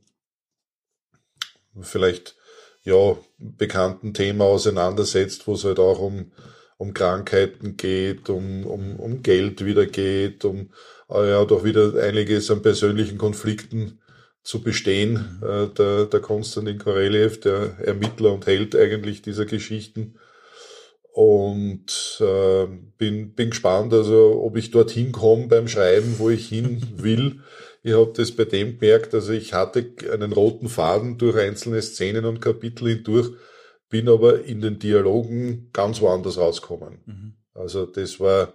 [1.81, 2.35] vielleicht
[2.83, 6.31] ja, bekannten Thema auseinandersetzt, wo es halt auch um,
[6.77, 10.69] um Krankheiten geht, um, um, um Geld wieder geht, um
[11.09, 13.99] äh, ja doch wieder einiges an persönlichen Konflikten
[14.43, 15.39] zu bestehen.
[15.41, 20.15] Äh, der, der Konstantin Koreliev, der Ermittler und Held eigentlich dieser Geschichten.
[21.11, 22.67] Und äh,
[22.97, 27.41] bin, bin gespannt, also ob ich dorthin komme beim Schreiben, wo ich hin will.
[27.81, 32.25] Ich habe das bei dem gemerkt, also ich hatte einen roten Faden durch einzelne Szenen
[32.25, 33.31] und Kapitel hindurch,
[33.89, 36.99] bin aber in den Dialogen ganz woanders rausgekommen.
[37.05, 37.33] Mhm.
[37.53, 38.53] Also das war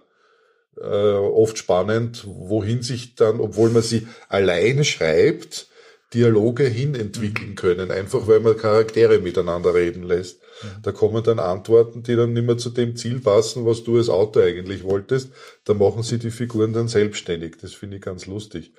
[0.79, 5.67] äh, oft spannend, wohin sich dann, obwohl man sie alleine schreibt,
[6.13, 7.55] Dialoge hin entwickeln mhm.
[7.55, 10.41] können, einfach weil man Charaktere miteinander reden lässt.
[10.61, 10.81] Mhm.
[10.83, 14.09] Da kommen dann Antworten, die dann nicht mehr zu dem Ziel passen, was du als
[14.09, 15.31] Autor eigentlich wolltest.
[15.65, 17.57] Da machen sie die Figuren dann selbstständig.
[17.61, 18.71] Das finde ich ganz lustig.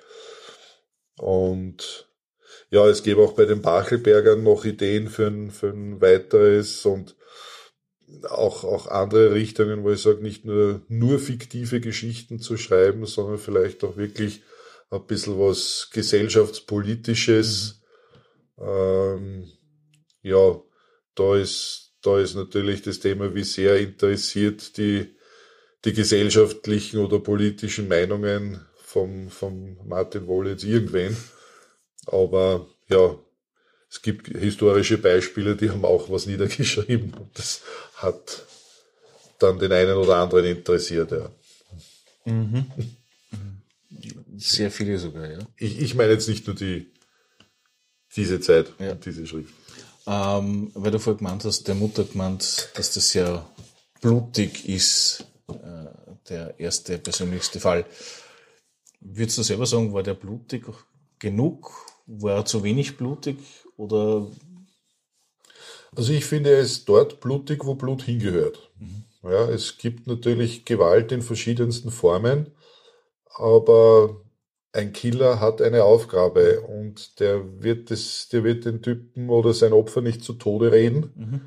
[1.17, 2.07] Und
[2.69, 7.15] ja, es gäbe auch bei den Bachelbergern noch Ideen für ein, für ein weiteres und
[8.29, 13.37] auch, auch andere Richtungen, wo ich sage, nicht nur, nur fiktive Geschichten zu schreiben, sondern
[13.37, 14.41] vielleicht auch wirklich
[14.89, 17.81] ein bisschen was gesellschaftspolitisches.
[18.57, 18.63] Mhm.
[18.65, 19.51] Ähm,
[20.21, 20.61] ja,
[21.15, 25.15] da ist, da ist natürlich das Thema, wie sehr interessiert die,
[25.85, 31.15] die gesellschaftlichen oder politischen Meinungen vom, vom Martin Wohl jetzt irgendwen.
[32.07, 33.17] Aber ja,
[33.89, 37.61] es gibt historische Beispiele, die haben auch was niedergeschrieben das
[37.95, 38.45] hat
[39.39, 41.29] dann den einen oder anderen interessiert, ja.
[42.25, 42.65] Mhm.
[44.37, 45.39] Sehr viele sogar, ja.
[45.57, 46.91] Ich, ich meine jetzt nicht nur die,
[48.15, 48.91] diese Zeit ja.
[48.91, 49.53] und diese Schrift.
[50.05, 53.47] Ähm, weil du vorher gemeint hast, der Mutter gemeint, dass das sehr
[54.01, 55.87] blutig ist, äh,
[56.29, 57.85] der erste persönlichste Fall.
[58.99, 60.65] Würdest du selber sagen, war der blutig
[61.19, 61.73] genug?
[62.05, 63.37] War er zu wenig blutig?
[63.77, 64.27] Oder?
[65.95, 68.69] Also ich finde es dort blutig, wo Blut hingehört.
[68.79, 69.03] Mhm.
[69.23, 72.51] Ja, es gibt natürlich Gewalt in verschiedensten Formen,
[73.35, 74.21] aber
[74.73, 79.73] ein Killer hat eine Aufgabe und der wird, das, der wird den Typen oder sein
[79.73, 81.11] Opfer nicht zu Tode reden.
[81.15, 81.41] Mhm.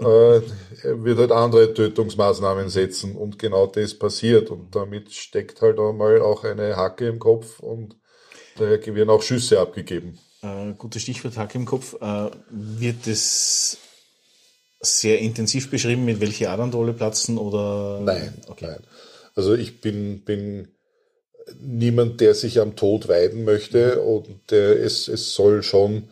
[0.00, 0.40] Äh,
[0.82, 6.20] er wird halt andere Tötungsmaßnahmen setzen und genau das passiert und damit steckt halt einmal
[6.20, 7.96] auch eine Hacke im Kopf und
[8.56, 10.18] daher werden auch Schüsse abgegeben.
[10.42, 11.94] Äh, gutes Stichwort Hacke im Kopf.
[12.00, 13.78] Äh, wird es
[14.80, 18.00] sehr intensiv beschrieben, mit welche Adernrolle platzen oder?
[18.00, 18.66] Nein, okay.
[18.66, 18.82] nein.
[19.34, 20.68] Also ich bin, bin
[21.60, 26.08] niemand, der sich am Tod weiden möchte und der, es, es soll schon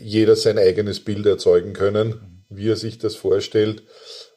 [0.00, 3.82] jeder sein eigenes Bild erzeugen können, wie er sich das vorstellt.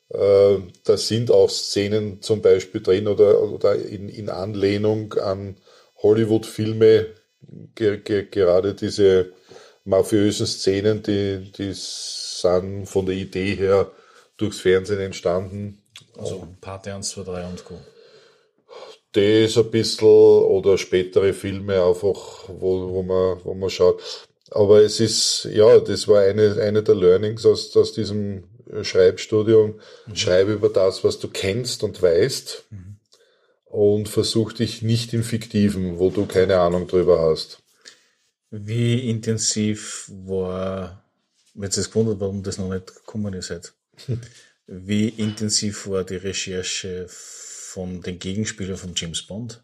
[0.10, 5.58] Äh, da sind auch Szenen zum Beispiel drin oder, oder in, in Anlehnung an
[5.98, 7.08] Hollywood-Filme,
[7.76, 9.34] ge, ge, gerade diese
[9.86, 13.92] mafiösen Szenen, die, die sind von der Idee her
[14.38, 15.82] durchs Fernsehen entstanden.
[16.18, 17.80] Also Pate 1, 2, 3 und Co
[19.14, 24.02] das ein bisschen oder spätere Filme einfach, wo, wo man, wo man schaut.
[24.52, 28.44] Aber es ist, ja, das war eine, eine der Learnings aus, aus diesem
[28.82, 29.80] Schreibstudium.
[30.08, 30.16] Mhm.
[30.16, 32.66] Schreibe über das, was du kennst und weißt.
[32.72, 32.93] Mhm.
[33.74, 37.64] Und versuch dich nicht im Fiktiven, wo du keine Ahnung drüber hast.
[38.52, 41.04] Wie intensiv war,
[41.56, 43.74] mir jetzt gewundert, warum das noch nicht gekommen ist.
[44.68, 49.64] Wie intensiv war die Recherche von den Gegenspielern von James Bond,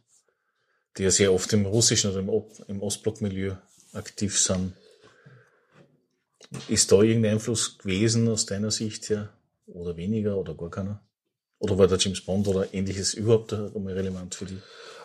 [0.98, 2.32] die ja sehr oft im russischen oder im,
[2.68, 3.58] im Ostblock-Milieu
[3.94, 4.74] aktiv sind.
[6.68, 9.32] Ist da irgendein Einfluss gewesen aus deiner Sicht her?
[9.68, 11.08] Oder weniger oder gar keiner?
[11.60, 14.58] Oder war der James Bond oder ähnliches überhaupt einmal relevant für dich?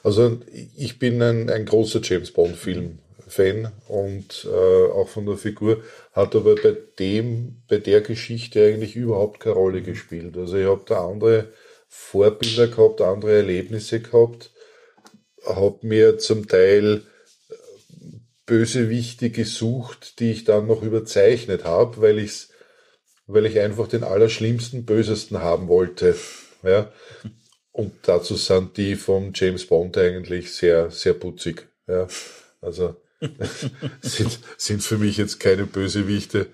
[0.03, 0.39] Also
[0.77, 6.37] ich bin ein, ein großer James Bond-Film Fan und äh, auch von der Figur, hat
[6.37, 10.37] aber bei dem, bei der Geschichte eigentlich überhaupt keine Rolle gespielt.
[10.37, 11.49] Also ich habe da andere
[11.89, 14.51] Vorbilder gehabt, andere Erlebnisse gehabt,
[15.47, 17.03] habe mir zum Teil
[17.49, 17.55] äh,
[18.47, 22.19] Bösewichte gesucht, die ich dann noch überzeichnet habe, weil
[23.27, 26.15] weil ich einfach den allerschlimmsten, bösesten haben wollte.
[26.65, 26.93] Ja.
[27.73, 31.67] Und dazu sind die von James Bond eigentlich sehr, sehr putzig.
[31.87, 32.07] Ja.
[32.61, 32.97] Also
[34.01, 36.49] sind, sind für mich jetzt keine Bösewichte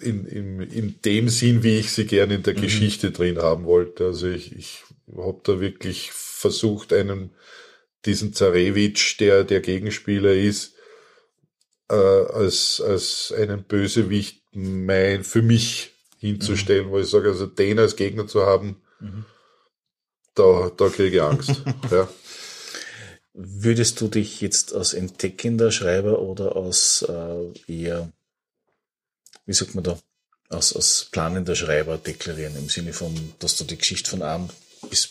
[0.00, 2.62] in, in, in dem Sinn, wie ich sie gerne in der mhm.
[2.62, 4.06] Geschichte drin haben wollte.
[4.06, 4.82] Also ich, ich
[5.16, 7.30] habe da wirklich versucht, einen,
[8.04, 10.74] diesen Zarewitsch, der der Gegenspieler ist,
[11.88, 16.90] äh, als, als einen Bösewicht mein, für mich hinzustellen, mhm.
[16.90, 19.24] wo ich sage, also den als Gegner zu haben, mhm.
[20.34, 21.62] Da, da kriege ich Angst.
[21.90, 22.08] ja.
[23.34, 28.12] Würdest du dich jetzt als entdeckender Schreiber oder als äh, eher,
[29.46, 29.98] wie sagt man da,
[30.50, 34.50] als, als planender Schreiber deklarieren, im Sinne von, dass du die Geschichte von einem
[34.90, 35.10] bis,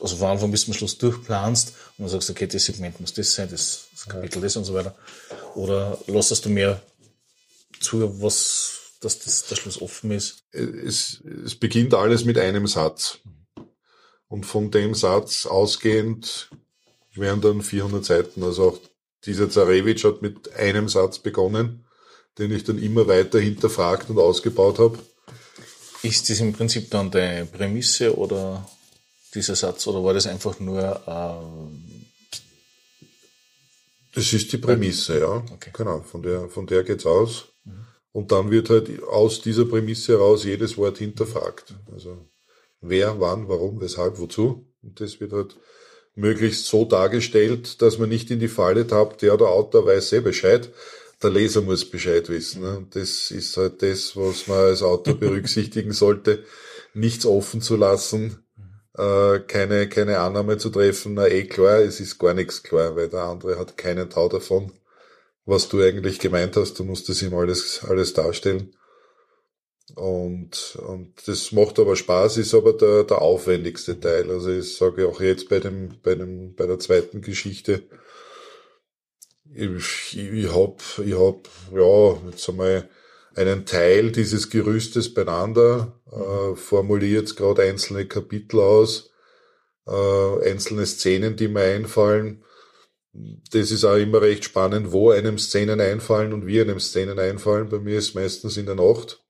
[0.00, 3.34] also von Anfang bis zum Schluss durchplanst und dann sagst, okay, das Segment muss das
[3.34, 4.96] sein, das, Kapitel das und so weiter.
[5.54, 6.80] Oder lassest du mehr
[7.80, 10.44] zu, was, dass das, der Schluss offen ist?
[10.50, 13.18] Es, es beginnt alles mit einem Satz.
[14.28, 16.50] Und von dem Satz ausgehend
[17.14, 18.42] wären dann 400 Seiten.
[18.42, 18.78] Also auch
[19.24, 21.84] dieser Zarewitsch hat mit einem Satz begonnen,
[22.38, 24.98] den ich dann immer weiter hinterfragt und ausgebaut habe.
[26.02, 28.68] Ist das im Prinzip dann deine Prämisse oder
[29.34, 31.98] dieser Satz oder war das einfach nur äh,
[34.14, 35.44] das ist die Prämisse, ja.
[35.52, 35.70] Okay.
[35.72, 37.44] Genau, von der, von der geht's aus.
[37.64, 37.86] Mhm.
[38.10, 41.74] Und dann wird halt aus dieser Prämisse heraus jedes Wort hinterfragt.
[41.92, 42.27] Also
[42.80, 44.66] wer, wann, warum, weshalb, wozu.
[44.82, 45.56] Und das wird halt
[46.14, 50.20] möglichst so dargestellt, dass man nicht in die Falle tappt, ja, der Autor weiß sehr
[50.20, 50.70] Bescheid,
[51.22, 52.62] der Leser muss Bescheid wissen.
[52.62, 52.76] Ne?
[52.78, 56.44] Und das ist halt das, was man als Autor berücksichtigen sollte,
[56.94, 58.44] nichts offen zu lassen,
[58.96, 63.08] äh, keine, keine Annahme zu treffen, na eh klar, es ist gar nichts klar, weil
[63.08, 64.72] der andere hat keinen Tau davon,
[65.44, 68.74] was du eigentlich gemeint hast, du musst es ihm alles, alles darstellen.
[69.98, 74.30] Und, und das macht aber Spaß, ist aber der, der aufwendigste Teil.
[74.30, 77.82] Also ich sage auch jetzt bei dem, bei dem, bei der zweiten Geschichte,
[79.52, 82.88] ich, ich hab, ich hab, ja, jetzt einmal
[83.34, 89.10] einen Teil dieses Gerüstes beieinander, äh, formuliert gerade einzelne Kapitel aus,
[89.88, 92.44] äh, einzelne Szenen, die mir einfallen.
[93.50, 97.68] Das ist auch immer recht spannend, wo einem Szenen einfallen und wie einem Szenen einfallen.
[97.68, 99.24] Bei mir ist meistens in der Nacht.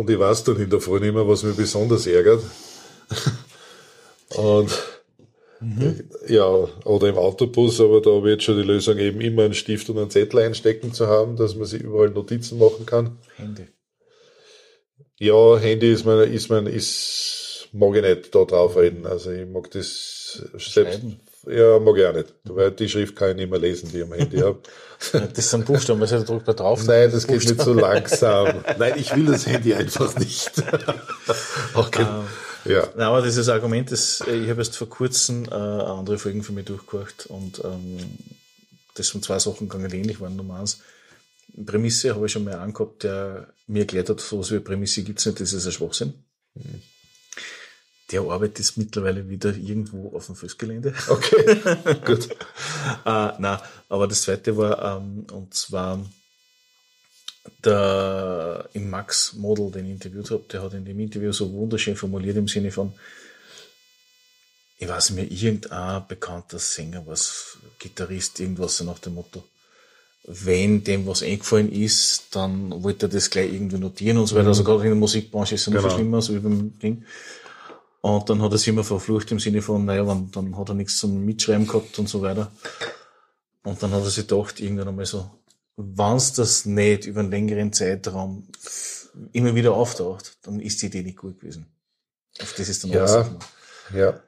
[0.00, 2.42] Und ich weiß dann in der Früh nicht mehr, was mich besonders ärgert.
[4.34, 4.70] und
[5.60, 6.08] mhm.
[6.26, 6.46] ja,
[6.86, 10.08] oder im Autobus, aber da wird schon die Lösung eben immer einen Stift und einen
[10.08, 13.18] Zettel einstecken zu haben, dass man sich überall Notizen machen kann.
[13.36, 13.66] Handy.
[15.18, 19.04] Ja, Handy ist mein, ist mein, ist, mag ich nicht da drauf reden.
[19.04, 21.02] Also ich mag das selbst,
[21.46, 22.34] ja, mag ich auch nicht.
[22.44, 24.60] Weil die Schrift kann ich nicht mehr lesen, die ich am Handy habe.
[25.34, 26.84] Das sind Buchstaben, also da drückt man drauf.
[26.86, 28.62] Nein, das geht nicht so langsam.
[28.78, 30.62] Nein, ich will das Handy einfach nicht.
[31.74, 32.02] okay.
[32.02, 32.86] Ähm, ja.
[32.94, 36.66] Nein, aber dieses Argument, das, ich habe erst vor kurzem äh, andere Folgen für mich
[36.66, 37.96] durchgehört und ähm,
[38.94, 40.36] das sind zwei Sachen gegangen, ähnlich waren.
[40.36, 40.82] Nummer eins,
[41.64, 45.24] Prämisse habe ich schon mal angehabt, der mir erklärt hat, so was wie Prämisse gibt's
[45.24, 46.12] nicht, das ist ein Schwachsinn.
[46.56, 46.82] Mhm
[48.10, 50.94] der arbeitet mittlerweile wieder irgendwo auf dem Fußgelände.
[51.08, 51.60] Okay,
[52.04, 52.28] gut.
[52.30, 56.04] äh, na, aber das zweite war, ähm, und zwar
[57.64, 61.96] der im Max Model, den ich interviewt habe, der hat in dem Interview so wunderschön
[61.96, 62.92] formuliert im Sinne von,
[64.78, 69.44] ich weiß mir, irgendein bekannter Sänger, was Gitarrist, irgendwas so nach dem Motto,
[70.24, 74.48] wenn dem was eingefallen ist, dann wollte er das gleich irgendwie notieren und so weiter.
[74.48, 75.82] Also gerade in der Musikbranche ist es genau.
[75.82, 77.04] noch schlimmer, so wie beim Ding.
[78.02, 80.74] Und dann hat er sich immer verflucht im Sinne von, naja, dann, dann hat er
[80.74, 82.50] nichts zum Mitschreiben gehabt und so weiter.
[83.62, 85.30] Und dann hat er sich gedacht, irgendwann einmal so,
[85.76, 88.46] wenn's das nicht über einen längeren Zeitraum
[89.32, 91.66] immer wieder auftaucht, dann ist die Idee nicht gut gewesen.
[92.40, 93.28] Auf das ist dann ja,
[93.94, 94.20] ja.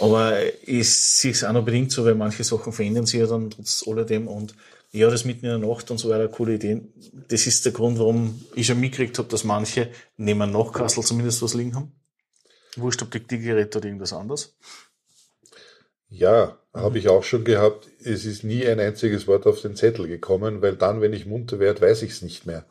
[0.00, 3.48] Aber ich sehe es auch noch bedingt so, weil manche Sachen verändern sich ja dann
[3.48, 4.54] trotz alledem und
[4.90, 6.92] ja, das mitten in der Nacht und so weiter, coole Ideen.
[7.28, 11.40] Das ist der Grund, warum ich schon mitgekriegt habe, dass manche neben einem Nachkassel zumindest
[11.40, 11.92] was liegen haben.
[12.76, 14.54] Wurscht, ob die, die Geräte oder irgendwas anderes?
[16.08, 16.80] Ja, mhm.
[16.80, 17.88] habe ich auch schon gehabt.
[18.04, 21.58] Es ist nie ein einziges Wort auf den Zettel gekommen, weil dann, wenn ich munter
[21.58, 22.64] werde, weiß ich es nicht mehr.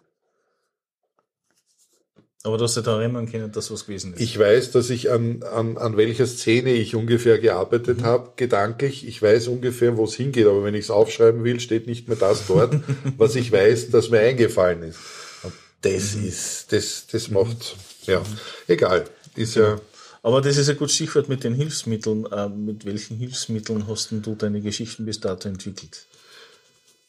[2.43, 4.19] Aber du hast dich da erinnern können, dass was gewesen ist.
[4.19, 8.05] Ich weiß, dass ich an, an, an welcher Szene ich ungefähr gearbeitet mhm.
[8.05, 9.07] habe, gedanklich.
[9.07, 12.17] Ich weiß ungefähr, wo es hingeht, aber wenn ich es aufschreiben will, steht nicht mehr
[12.17, 12.75] das dort,
[13.17, 14.99] was ich weiß, dass mir eingefallen ist.
[15.43, 16.27] Und das mhm.
[16.27, 17.75] ist, das, das macht,
[18.07, 18.23] ja,
[18.67, 19.05] egal.
[19.35, 19.79] Ist ja.
[20.23, 22.25] Aber das ist ein gutes Stichwort mit den Hilfsmitteln.
[22.31, 26.05] Äh, mit welchen Hilfsmitteln hast du deine Geschichten bis dato entwickelt?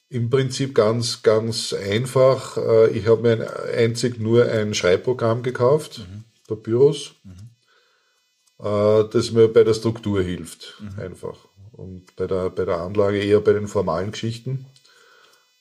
[0.08, 2.56] Im Prinzip ganz, ganz einfach.
[2.56, 6.24] Äh, ich habe mir einzig nur ein Schreibprogramm gekauft, mhm.
[6.46, 7.50] Papyrus, mhm.
[8.64, 10.98] Äh, das mir bei der Struktur hilft, mhm.
[11.00, 11.36] einfach.
[11.72, 14.66] Und bei der, bei der Anlage eher bei den formalen Geschichten.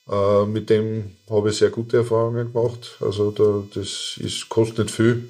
[0.09, 2.97] Äh, mit dem habe ich sehr gute Erfahrungen gemacht.
[3.01, 5.29] Also da, das ist, kostet nicht viel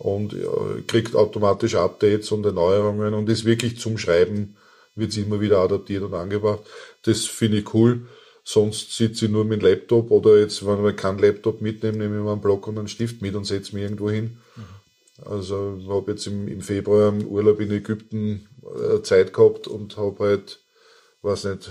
[0.00, 0.34] und
[0.86, 4.56] kriegt automatisch Updates und Erneuerungen und ist wirklich zum Schreiben,
[4.94, 6.60] wird es immer wieder adaptiert und angebracht.
[7.04, 8.06] Das finde ich cool.
[8.42, 12.16] Sonst sitze ich nur mit dem Laptop oder jetzt, wenn ich keinen Laptop mitnehme, nehme
[12.16, 14.38] ich mir einen Block und einen Stift mit und setze mich irgendwo hin.
[14.56, 14.62] Mhm.
[15.24, 19.98] Also ich habe jetzt im, im, Februar im Urlaub in Ägypten äh, Zeit gehabt und
[19.98, 20.60] habe halt,
[21.22, 21.68] weiß nicht,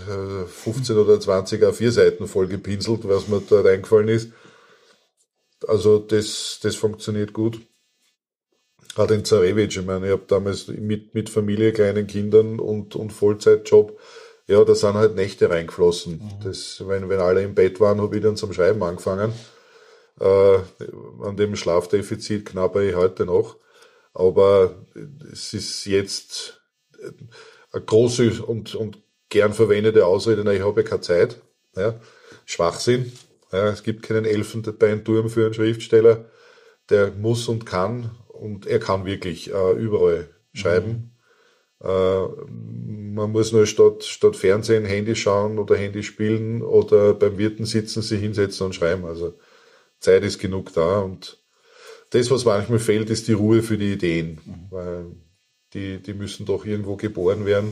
[0.48, 4.32] 15 äh, oder 20 A4 Seiten voll gepinselt, was mir da reingefallen ist.
[5.68, 7.60] Also das, das funktioniert gut.
[9.00, 13.14] Gerade in Zarevic, ich meine, ich habe damals mit, mit Familie, kleinen Kindern und, und
[13.14, 13.97] Vollzeitjob
[14.50, 16.14] ja, da sind halt Nächte reingeflossen.
[16.14, 16.43] Mhm.
[16.43, 19.32] Das, wenn, wenn alle im Bett waren, habe ich dann zum Schreiben angefangen.
[20.20, 20.58] Äh,
[21.22, 23.58] an dem Schlafdefizit knapper ich heute noch.
[24.16, 24.76] Aber
[25.32, 26.62] es ist jetzt
[27.72, 28.97] eine große und, und
[29.30, 31.39] gern verwendete Ausrede, na, ich habe ja keine Zeit.
[31.76, 32.00] Ja.
[32.45, 33.12] Schwachsinn.
[33.52, 36.26] Ja, es gibt keinen Elfenbeinturm für einen Schriftsteller.
[36.89, 40.90] Der muss und kann und er kann wirklich äh, überall schreiben.
[40.90, 41.10] Mhm.
[41.82, 48.02] Man muss nur statt, statt Fernsehen Handy schauen oder Handy spielen oder beim Wirten sitzen,
[48.02, 49.06] sich hinsetzen und schreiben.
[49.06, 49.36] Also
[50.00, 51.38] Zeit ist genug da und
[52.10, 54.54] das, was manchmal fehlt, ist die Ruhe für die Ideen, mhm.
[54.72, 55.06] weil
[55.74, 57.72] die, die müssen doch irgendwo geboren werden.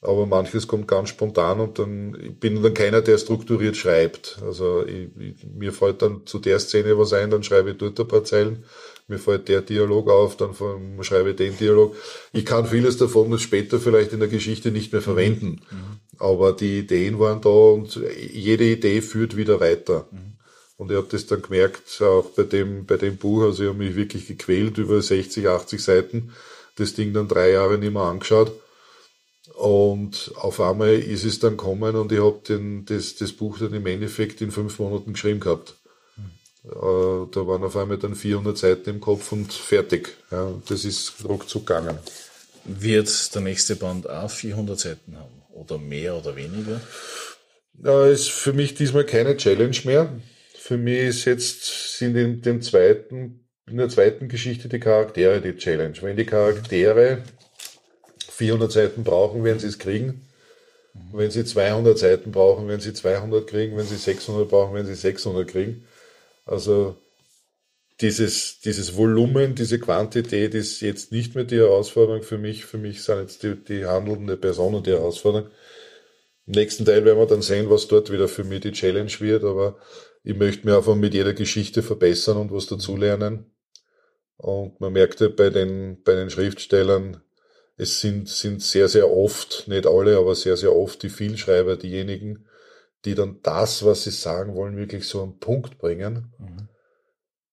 [0.00, 4.38] Aber manches kommt ganz spontan und dann ich bin dann keiner, der strukturiert schreibt.
[4.42, 7.98] Also ich, ich, mir fällt dann zu der Szene was ein, dann schreibe ich dort
[7.98, 8.64] ein paar Zeilen
[9.08, 10.54] mir fällt der Dialog auf, dann
[11.00, 11.96] schreibe ich den Dialog.
[12.32, 15.62] Ich kann vieles davon später vielleicht in der Geschichte nicht mehr verwenden.
[15.70, 16.00] Mhm.
[16.18, 18.00] Aber die Ideen waren da und
[18.32, 20.08] jede Idee führt wieder weiter.
[20.10, 20.34] Mhm.
[20.76, 23.78] Und ich habe das dann gemerkt, auch bei dem, bei dem Buch, also ich habe
[23.78, 26.32] mich wirklich gequält über 60, 80 Seiten,
[26.76, 28.52] das Ding dann drei Jahre nicht mehr angeschaut.
[29.54, 33.86] Und auf einmal ist es dann kommen und ich habe das, das Buch dann im
[33.86, 35.77] Endeffekt in fünf Monaten geschrieben gehabt.
[36.68, 40.16] Äh, da waren auf einmal dann 400 Seiten im Kopf und fertig.
[40.30, 41.98] Ja, das ist ruckzuck gegangen.
[42.64, 45.42] Wird der nächste Band auch 400 Seiten haben?
[45.54, 46.80] Oder mehr oder weniger?
[47.82, 50.12] Ja, ist für mich diesmal keine Challenge mehr.
[50.58, 55.56] Für mich ist jetzt, sind in dem zweiten, in der zweiten Geschichte die Charaktere die
[55.56, 55.96] Challenge.
[56.02, 57.22] Wenn die Charaktere
[58.30, 60.28] 400 Seiten brauchen, werden sie es kriegen.
[61.12, 63.76] Wenn sie 200 Seiten brauchen, werden sie 200 kriegen.
[63.76, 65.84] Wenn sie 600 brauchen, werden sie 600 kriegen.
[66.48, 66.96] Also
[68.00, 72.64] dieses, dieses Volumen, diese Quantität ist jetzt nicht mehr die Herausforderung für mich.
[72.64, 75.50] Für mich sind jetzt die, die handelnde Personen die Herausforderung.
[76.46, 79.44] Im nächsten Teil werden wir dann sehen, was dort wieder für mich die Challenge wird,
[79.44, 79.76] aber
[80.24, 83.52] ich möchte mir einfach mit jeder Geschichte verbessern und was dazulernen.
[84.38, 87.20] Und man merkte bei den, bei den Schriftstellern,
[87.76, 92.47] es sind, sind sehr, sehr oft, nicht alle, aber sehr, sehr oft die Vielschreiber diejenigen,
[93.04, 96.68] die dann das, was sie sagen wollen, wirklich so einen Punkt bringen, mhm.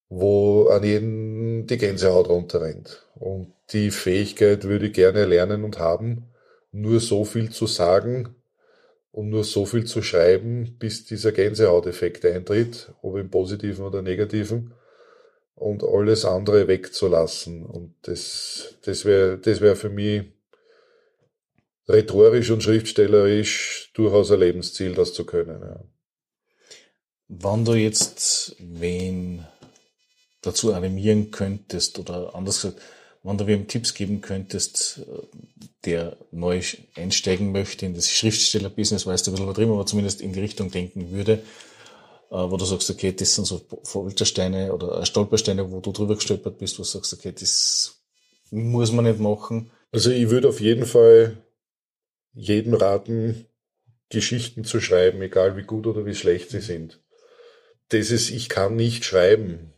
[0.09, 3.07] wo an jeden die Gänsehaut runterrennt.
[3.15, 6.29] Und die Fähigkeit würde ich gerne lernen und haben,
[6.71, 8.35] nur so viel zu sagen
[9.11, 14.73] und nur so viel zu schreiben, bis dieser Gänsehauteffekt eintritt, ob im positiven oder negativen,
[15.55, 17.65] und alles andere wegzulassen.
[17.65, 20.23] Und das, das wäre das wäre für mich
[21.87, 25.61] rhetorisch und schriftstellerisch durchaus ein Lebensziel, das zu können.
[25.61, 25.83] Ja.
[27.27, 29.45] Wann du jetzt wen
[30.41, 32.81] dazu animieren könntest oder anders gesagt,
[33.23, 35.01] wann du wem Tipps geben könntest,
[35.85, 36.61] der neu
[36.95, 40.69] einsteigen möchte in das Schriftstellerbusiness, weißt du, ein bisschen übertrieben, aber zumindest in die Richtung
[40.69, 41.41] denken würde,
[42.29, 46.59] äh, wo du sagst, okay, das sind so Foltersteine oder Stolpersteine, wo du drüber gestolpert
[46.59, 47.99] bist, wo du sagst, okay, das
[48.51, 49.71] muss man nicht machen.
[49.91, 51.37] Also ich würde auf jeden Fall
[52.35, 53.47] jedem raten,
[54.09, 57.01] Geschichten zu schreiben, egal wie gut oder wie schlecht sie sind.
[57.91, 59.73] Dieses Ich kann nicht schreiben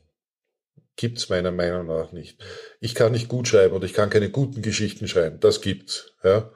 [0.97, 2.43] gibt's meiner Meinung nach nicht.
[2.81, 5.39] Ich kann nicht gut schreiben oder ich kann keine guten Geschichten schreiben.
[5.39, 6.51] Das gibt's, ja.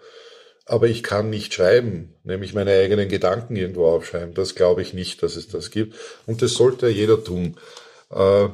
[0.66, 4.34] Aber ich kann nicht schreiben, nämlich meine eigenen Gedanken irgendwo aufschreiben.
[4.34, 5.96] Das glaube ich nicht, dass es das gibt.
[6.26, 7.58] Und das sollte jeder tun.
[8.10, 8.50] Äh,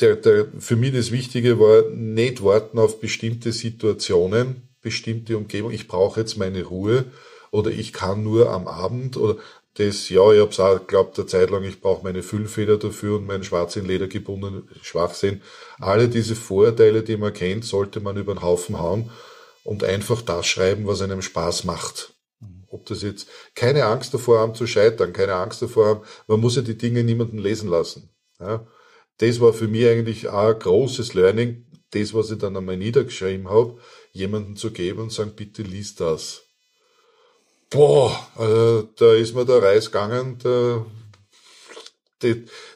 [0.00, 5.72] der, der, für mich das Wichtige war, nicht warten auf bestimmte Situationen, bestimmte Umgebung.
[5.72, 7.06] Ich brauche jetzt meine Ruhe
[7.50, 9.36] oder ich kann nur am Abend oder
[9.74, 13.26] das, ja, ich hab's auch geglaubt, eine Zeit lang, ich brauche meine Füllfeder dafür und
[13.26, 15.42] meinen schwarz in Leder gebundenen Schwachsinn.
[15.80, 19.10] Alle diese Vorurteile, die man kennt, sollte man über den Haufen hauen
[19.64, 22.14] und einfach das schreiben, was einem Spaß macht.
[22.68, 23.26] Ob das jetzt
[23.56, 27.02] keine Angst davor haben zu scheitern, keine Angst davor haben, man muss ja die Dinge
[27.02, 28.10] niemanden lesen lassen.
[28.38, 28.64] Ja,
[29.18, 33.48] das war für mich eigentlich auch ein großes Learning, das, was ich dann einmal niedergeschrieben
[33.48, 33.78] habe,
[34.16, 36.42] jemanden zu geben und sagen, bitte lies das.
[37.70, 40.86] Boah, also da ist mir der Reis gegangen, da,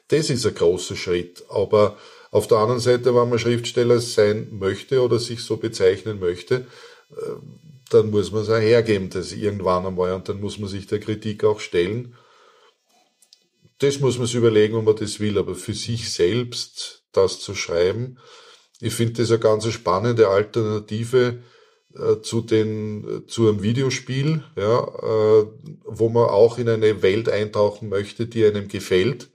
[0.09, 1.45] das, ist ein großer Schritt.
[1.49, 1.97] Aber
[2.31, 6.67] auf der anderen Seite, wenn man Schriftsteller sein möchte oder sich so bezeichnen möchte,
[7.11, 7.37] äh,
[7.91, 11.01] dann muss man es auch hergeben, das irgendwann einmal, und dann muss man sich der
[11.01, 12.17] Kritik auch stellen
[13.81, 17.55] das muss man sich überlegen, ob man das will, aber für sich selbst das zu
[17.55, 18.19] schreiben,
[18.81, 21.43] ich finde das eine ganz spannende Alternative
[21.95, 25.47] äh, zu den zu einem Videospiel, ja, äh,
[25.85, 29.31] wo man auch in eine Welt eintauchen möchte, die einem gefällt,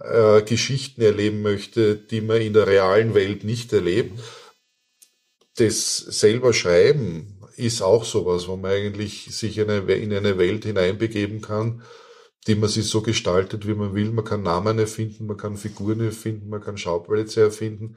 [0.00, 4.18] äh, Geschichten erleben möchte, die man in der realen Welt nicht erlebt.
[5.56, 10.64] Das selber Schreiben ist auch sowas, wo man eigentlich sich in eine, in eine Welt
[10.64, 11.82] hineinbegeben kann,
[12.46, 14.10] die man sich so gestaltet, wie man will.
[14.12, 17.96] Man kann Namen erfinden, man kann Figuren erfinden, man kann Schauplätze erfinden.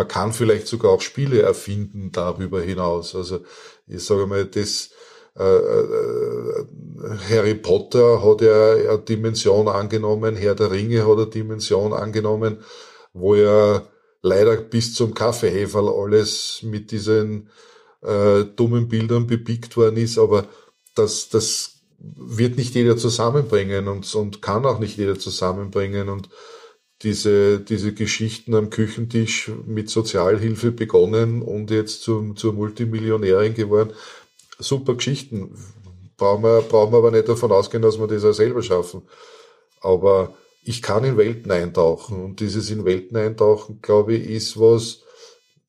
[0.00, 3.14] Man kann vielleicht sogar auch Spiele erfinden darüber hinaus.
[3.14, 3.40] Also
[3.86, 4.92] ich sage mal, das
[5.38, 6.64] äh, äh,
[7.28, 12.64] Harry Potter hat ja eine Dimension angenommen, Herr der Ringe hat eine Dimension angenommen,
[13.12, 13.86] wo ja
[14.22, 17.50] leider bis zum Kaffeeheferl alles mit diesen
[18.00, 20.46] äh, dummen Bildern bepickt worden ist, aber
[20.94, 26.30] das, das wird nicht jeder zusammenbringen und, und kann auch nicht jeder zusammenbringen und
[27.02, 33.92] diese, diese Geschichten am Küchentisch mit Sozialhilfe begonnen und jetzt zum, zur Multimillionärin geworden.
[34.58, 35.56] Super Geschichten.
[36.18, 39.02] Brauchen wir, brauchen wir aber nicht davon ausgehen, dass wir das auch selber schaffen.
[39.80, 45.02] Aber ich kann in Welten eintauchen und dieses in Welten eintauchen, glaube ich, ist was,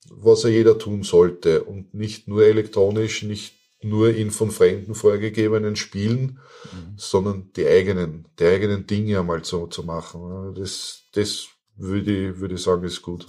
[0.09, 3.53] was ja jeder tun sollte und nicht nur elektronisch, nicht
[3.83, 6.39] nur in von Fremden vorgegebenen Spielen,
[6.71, 6.93] mhm.
[6.97, 10.53] sondern die eigenen, die eigenen Dinge einmal so zu machen.
[10.55, 13.27] Das, das würde ich, würde ich sagen, ist gut.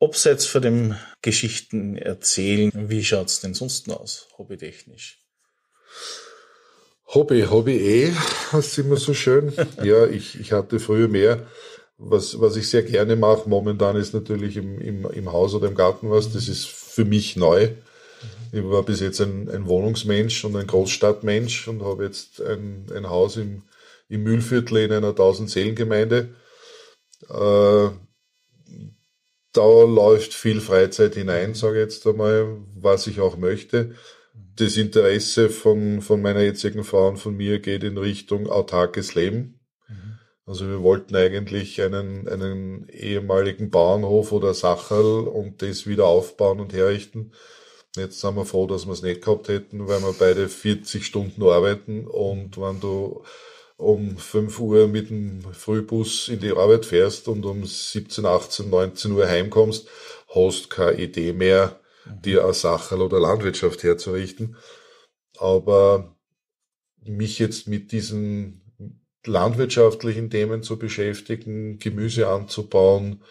[0.00, 5.22] Abseits von dem Geschichten erzählen, wie schaut's denn sonst aus, hobbytechnisch?
[7.06, 8.12] Hobby, Hobby eh,
[8.52, 9.52] das ist immer so schön.
[9.82, 11.46] ja, ich, ich hatte früher mehr.
[11.98, 15.74] Was, was ich sehr gerne mache, momentan ist natürlich im, im, im Haus oder im
[15.74, 16.30] Garten was.
[16.32, 17.70] Das ist für mich neu.
[18.56, 23.10] Ich war bis jetzt ein, ein Wohnungsmensch und ein Großstadtmensch und habe jetzt ein, ein
[23.10, 23.62] Haus im,
[24.08, 26.34] im Mühlviertel in einer 1000-Seelen-Gemeinde.
[27.28, 27.88] Äh,
[29.52, 33.94] da läuft viel Freizeit hinein, sage ich jetzt einmal, was ich auch möchte.
[34.56, 39.60] Das Interesse von, von meiner jetzigen Frau und von mir geht in Richtung autarkes Leben.
[39.88, 40.18] Mhm.
[40.46, 46.72] Also wir wollten eigentlich einen, einen ehemaligen Bauernhof oder Sacherl und das wieder aufbauen und
[46.72, 47.32] herrichten.
[47.96, 51.42] Jetzt sind wir froh, dass wir es nicht gehabt hätten, weil wir beide 40 Stunden
[51.42, 53.22] arbeiten und wenn du
[53.76, 59.12] um 5 Uhr mit dem Frühbus in die Arbeit fährst und um 17, 18, 19
[59.12, 59.88] Uhr heimkommst,
[60.34, 61.80] hast keine Idee mehr,
[62.24, 64.56] dir eine Sache oder Landwirtschaft herzurichten.
[65.38, 66.16] Aber
[67.02, 68.62] mich jetzt mit diesen
[69.24, 73.22] landwirtschaftlichen Themen zu beschäftigen, Gemüse anzubauen,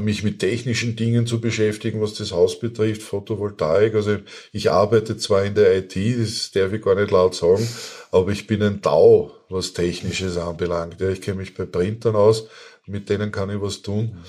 [0.00, 3.94] mich mit technischen Dingen zu beschäftigen, was das Haus betrifft, Photovoltaik.
[3.94, 4.16] Also
[4.50, 7.68] ich arbeite zwar in der IT, das darf ich gar nicht laut sagen,
[8.10, 11.00] aber ich bin ein Tau, was Technisches anbelangt.
[11.00, 12.48] Ja, ich kenne mich bei Printern aus,
[12.86, 14.24] mit denen kann ich was tun.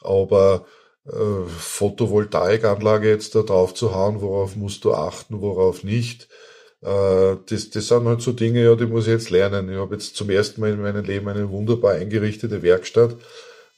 [0.00, 0.64] Aber
[1.06, 6.28] äh, Photovoltaikanlage jetzt da drauf zu hauen, worauf musst du achten, worauf nicht.
[6.82, 9.70] Äh, das, das sind halt so Dinge, ja, die muss ich jetzt lernen.
[9.70, 13.16] Ich habe jetzt zum ersten Mal in meinem Leben eine wunderbar eingerichtete Werkstatt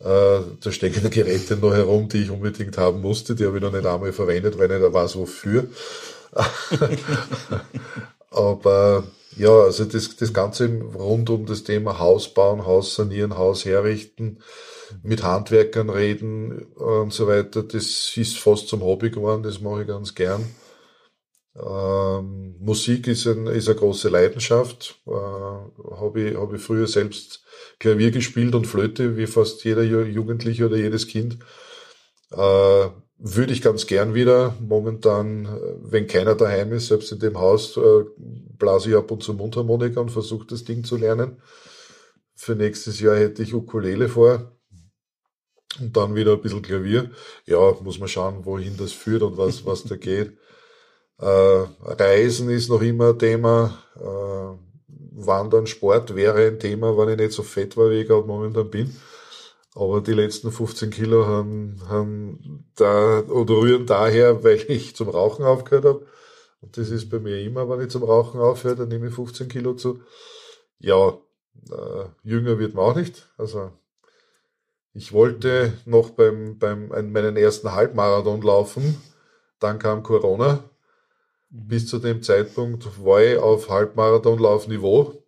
[0.00, 3.34] äh, da stecken Geräte noch herum, die ich unbedingt haben musste.
[3.34, 5.66] Die habe ich noch nicht einmal verwendet, weil ich nicht weiß, wofür.
[8.30, 9.04] Aber
[9.36, 14.42] ja, also das, das Ganze rund um das Thema Haus bauen, Haus sanieren, Haus herrichten,
[15.02, 19.88] mit Handwerkern reden und so weiter, das ist fast zum Hobby geworden, das mache ich
[19.88, 20.44] ganz gern.
[21.56, 25.00] Ähm, Musik ist, ein, ist eine große Leidenschaft.
[25.06, 27.44] Äh, habe ich, hab ich früher selbst
[27.80, 31.38] Klavier gespielt und Flöte, wie fast jeder Jugendliche oder jedes Kind.
[32.30, 32.88] Äh,
[33.22, 34.54] würde ich ganz gern wieder.
[34.60, 35.50] Momentan, äh,
[35.80, 40.00] wenn keiner daheim ist, selbst in dem Haus, äh, blase ich ab und zu Mundharmonika
[40.00, 41.42] und versuche das Ding zu lernen.
[42.34, 44.56] Für nächstes Jahr hätte ich Ukulele vor.
[45.80, 47.10] Und dann wieder ein bisschen Klavier.
[47.46, 50.36] Ja, muss man schauen, wohin das führt und was, was da geht.
[51.18, 51.26] Äh,
[51.82, 53.78] Reisen ist noch immer ein Thema.
[53.96, 54.69] Äh,
[55.12, 58.70] Wandern, Sport wäre ein Thema, wenn ich nicht so fett war, wie ich gerade momentan
[58.70, 58.94] bin.
[59.74, 65.44] Aber die letzten 15 Kilo haben, haben da oder rühren daher, weil ich zum Rauchen
[65.44, 66.06] aufgehört habe.
[66.60, 69.48] Und das ist bei mir immer, wenn ich zum Rauchen aufhöre, dann nehme ich 15
[69.48, 70.00] Kilo zu.
[70.78, 71.18] Ja,
[71.70, 73.28] äh, jünger wird man auch nicht.
[73.36, 73.70] Also
[74.92, 79.00] ich wollte noch beim, beim meinen ersten Halbmarathon laufen.
[79.60, 80.64] Dann kam Corona.
[81.50, 85.22] Bis zu dem Zeitpunkt war ich auf Halbmarathonlaufniveau.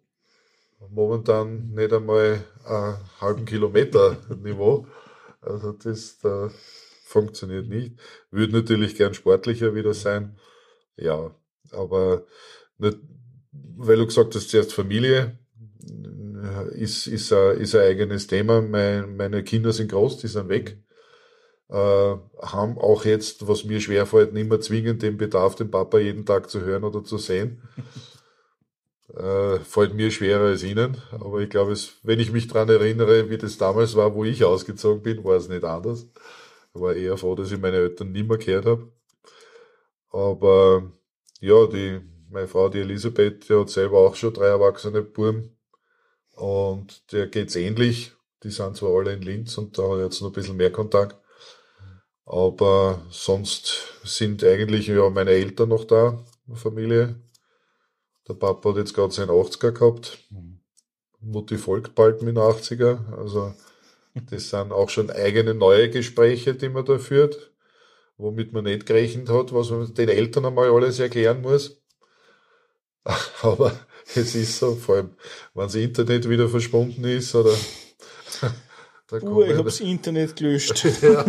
[0.91, 4.87] Momentan nicht einmal einen halben Kilometer Niveau.
[5.41, 6.51] Also das da
[7.05, 7.99] funktioniert nicht.
[8.31, 10.37] Würde natürlich gern sportlicher wieder sein.
[10.97, 11.35] Ja,
[11.73, 12.25] aber
[12.79, 12.99] nicht,
[13.51, 15.39] weil du gesagt hast, zuerst Familie
[16.73, 18.63] ist, ist, ein, ist ein eigenes Thema.
[18.63, 20.79] Mein, meine Kinder sind groß, die sind weg.
[21.73, 26.27] Äh, haben auch jetzt, was mir schwerfällt, nicht mehr zwingend den Bedarf, den Papa jeden
[26.27, 27.63] Tag zu hören oder zu sehen.
[29.15, 30.97] Äh, fällt mir schwerer als Ihnen.
[31.11, 34.43] Aber ich glaube, es, wenn ich mich dran erinnere, wie das damals war, wo ich
[34.43, 36.07] ausgezogen bin, war es nicht anders.
[36.75, 38.91] Ich war eher froh, dass ich meine Eltern nie mehr gehört habe.
[40.09, 40.91] Aber
[41.41, 42.01] ja, die,
[42.31, 45.59] meine Frau, die Elisabeth, die hat selber auch schon drei erwachsene Buben.
[46.35, 48.13] Und der geht's ähnlich.
[48.45, 50.73] Die sind zwar alle in Linz und da hat er jetzt noch ein bisschen mehr
[50.73, 51.22] Kontakt.
[52.25, 57.17] Aber sonst sind eigentlich ja meine Eltern noch da, Familie.
[58.29, 60.19] Der Papa hat jetzt gerade seinen 80er gehabt.
[61.21, 63.13] Mutti folgt bald mit 80er.
[63.17, 63.55] Also
[64.31, 67.53] das sind auch schon eigene neue Gespräche, die man da führt,
[68.17, 71.83] womit man nicht gerechnet hat, was man den Eltern einmal alles erklären muss.
[73.43, 73.73] Aber
[74.15, 75.17] es ist so, vor allem,
[75.55, 77.55] wenn das Internet wieder verschwunden ist oder
[79.13, 80.85] Uh, ich habe das Internet gelöscht.
[81.03, 81.25] ja,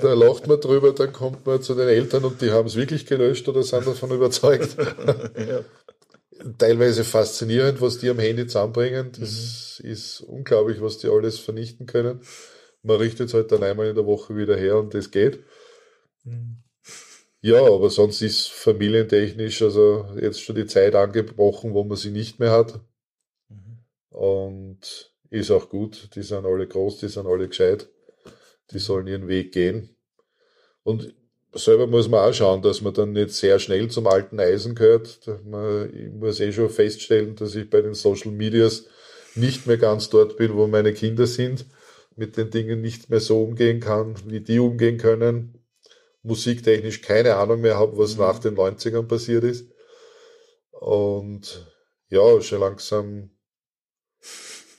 [0.00, 3.06] da lacht man drüber, dann kommt man zu den Eltern und die haben es wirklich
[3.06, 4.76] gelöscht oder sind davon überzeugt.
[5.36, 5.64] ja.
[6.58, 9.12] Teilweise faszinierend, was die am Handy zusammenbringen.
[9.18, 9.90] Das mhm.
[9.90, 12.20] ist unglaublich, was die alles vernichten können.
[12.82, 15.40] Man richtet es halt dann einmal in der Woche wieder her und das geht.
[16.24, 16.62] Mhm.
[17.42, 22.38] Ja, aber sonst ist familientechnisch also jetzt schon die Zeit angebrochen, wo man sie nicht
[22.38, 22.80] mehr hat.
[23.48, 23.78] Mhm.
[24.10, 26.10] Und ist auch gut.
[26.14, 27.88] Die sind alle groß, die sind alle gescheit.
[28.72, 29.96] Die sollen ihren Weg gehen.
[30.82, 31.14] Und
[31.52, 35.20] selber muss man auch schauen, dass man dann nicht sehr schnell zum alten Eisen gehört.
[35.92, 38.86] Ich muss eh schon feststellen, dass ich bei den Social Medias
[39.34, 41.66] nicht mehr ganz dort bin, wo meine Kinder sind,
[42.16, 45.56] mit den Dingen nicht mehr so umgehen kann, wie die umgehen können.
[46.22, 48.20] Musiktechnisch keine Ahnung mehr habe, was mhm.
[48.20, 49.70] nach den 90ern passiert ist.
[50.72, 51.66] Und
[52.08, 53.30] ja, schon langsam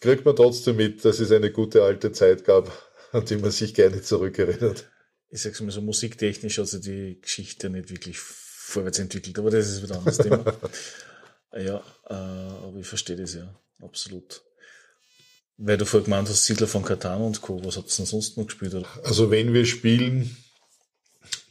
[0.02, 2.72] kriegt man trotzdem mit, dass es eine gute alte Zeit gab,
[3.14, 4.90] an die man sich gerne zurückerinnert.
[5.30, 9.70] Ich sag's mal so, musiktechnisch hat sich die Geschichte nicht wirklich vorwärts entwickelt, aber das
[9.70, 10.44] ist wieder ein anderes Thema.
[11.54, 11.78] ja,
[12.10, 14.42] äh, aber ich verstehe das ja, absolut.
[15.58, 18.38] Weil du vorher gemeint hast, Siedler von Katan und Co., was habt ihr denn sonst
[18.38, 18.74] noch gespielt?
[18.74, 18.88] Oder?
[19.04, 20.36] Also wenn wir spielen,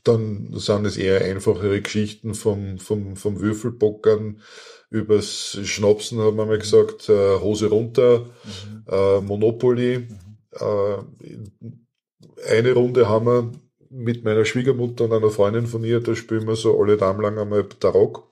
[0.02, 4.42] dann sind es eher einfachere Geschichten vom, vom, vom Würfelbockern,
[4.90, 8.84] übers Schnapsen haben wir mal gesagt, äh, Hose runter, mhm.
[8.88, 9.98] äh, Monopoly.
[10.00, 10.16] Mhm.
[10.52, 13.52] Äh, eine Runde haben wir
[13.90, 17.38] mit meiner Schwiegermutter und einer Freundin von ihr, da spielen wir so alle Damen lang
[17.38, 18.28] einmal Tarok.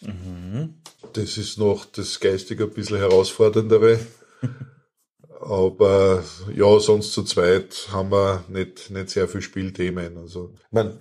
[0.00, 0.74] Mhm.
[1.12, 3.98] Das ist noch das geistig ein bisschen herausforderndere.
[5.40, 6.24] Aber
[6.54, 10.16] ja, sonst zu zweit haben wir nicht, nicht sehr viel Spielthemen.
[10.18, 10.98] Also, ich meine,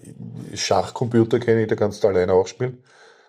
[0.54, 2.84] Schachcomputer kenne ich, da kannst du alleine auch spielen.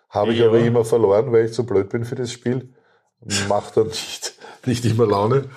[0.09, 0.47] Habe ich ja.
[0.47, 2.73] aber immer verloren, weil ich zu blöd bin für das Spiel.
[3.49, 4.35] Macht dann nicht,
[4.67, 5.51] nicht immer Laune.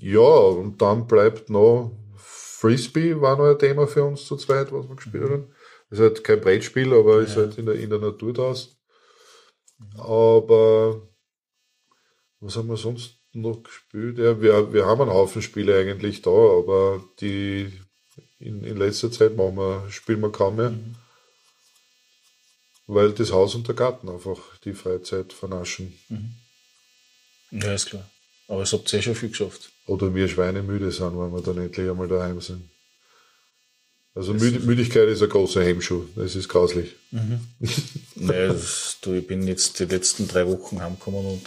[0.00, 4.88] Ja, und dann bleibt noch Frisbee war noch ein Thema für uns zu zweit, was
[4.88, 5.54] wir gespielt haben.
[5.90, 7.22] Ist halt kein Brettspiel, aber ja.
[7.22, 8.72] ist halt in der, in der Natur draußen.
[9.96, 11.08] Aber
[12.40, 14.18] was haben wir sonst noch gespielt?
[14.18, 17.72] Ja, wir, wir haben einen Haufen Spiele eigentlich da, aber die
[18.40, 20.70] in, in letzter Zeit machen wir, spielen wir kaum mehr.
[20.70, 20.96] Mhm
[22.88, 25.96] weil das Haus und der Garten einfach die Freizeit vernaschen.
[26.08, 26.34] Mhm.
[27.52, 28.08] Ja, ist klar.
[28.48, 29.70] Aber es habt ihr eh schon viel geschafft.
[29.86, 32.68] Oder wir Schweine müde sind, wenn wir dann endlich einmal daheim sind.
[34.14, 36.06] Also Müd Müdigkeit ist ein großer Hemmschuh.
[36.16, 36.96] Das ist grauslich.
[37.10, 37.40] Mhm.
[38.16, 41.46] naja, das, du, ich bin jetzt die letzten drei Wochen heimgekommen und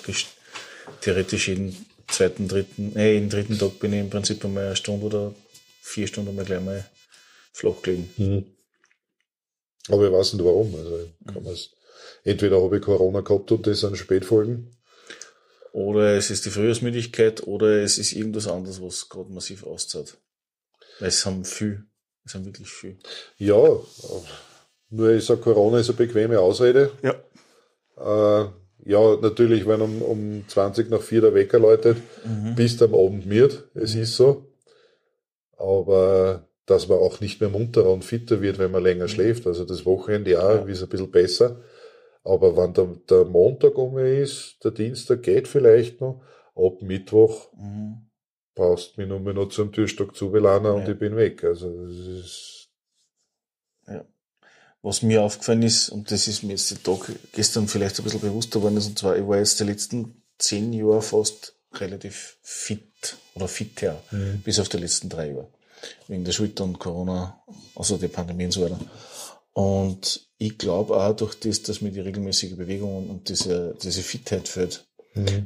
[1.01, 1.75] theoretisch jeden
[2.07, 5.33] zweiten, dritten, äh, jeden dritten Tag bin ich im Prinzip einmal eine Stunde oder
[5.81, 6.87] vier Stunden mal gleich mal
[7.51, 8.09] flach gelegen.
[8.17, 8.45] Mhm.
[9.89, 10.73] Aber ich weiß nicht warum.
[10.75, 10.99] Also
[11.33, 11.57] kann mhm.
[12.23, 14.75] entweder habe ich Corona gehabt und das sind Spätfolgen.
[15.73, 20.17] oder es ist die Frühjahrsmüdigkeit oder es ist irgendwas anderes, was gerade massiv auszahlt.
[20.99, 21.85] Weil es haben viel,
[22.25, 22.97] es haben wirklich viel.
[23.37, 23.79] Ja,
[24.89, 26.91] nur ich sage, Corona ist eine bequeme Ausrede.
[27.01, 27.15] Ja.
[27.97, 28.49] Äh,
[28.83, 32.55] ja, natürlich, wenn um, um 20 nach 4 der Wecker läutet, Mhm.
[32.55, 34.45] bist du am Abend müde, es ist so.
[35.57, 39.45] Aber dass man auch nicht mehr munterer und fitter wird, wenn man länger schläft.
[39.45, 40.63] Also das Wochenende ja, Ja.
[40.65, 41.61] ist ein bisschen besser.
[42.23, 46.23] Aber wenn der, der Montag um ist, der Dienstag geht vielleicht noch,
[46.55, 48.07] ab Mittwoch Mhm.
[48.55, 50.89] du mich nur mehr noch zum Türstock zubeladen und Ja.
[50.89, 51.43] ich bin weg.
[51.43, 52.57] Also das ist,
[54.83, 58.21] Was mir aufgefallen ist, und das ist mir jetzt den Tag gestern vielleicht ein bisschen
[58.21, 63.15] bewusster geworden ist, und zwar, ich war jetzt die letzten zehn Jahre fast relativ fit
[63.35, 64.01] oder fitter,
[64.43, 65.47] bis auf die letzten drei Jahre.
[66.07, 67.41] Wegen der Schulter und Corona,
[67.75, 68.79] also die Pandemie und so weiter.
[69.53, 74.47] Und ich glaube auch durch das, dass mir die regelmäßige Bewegung und diese, diese Fitheit
[74.47, 74.85] fehlt,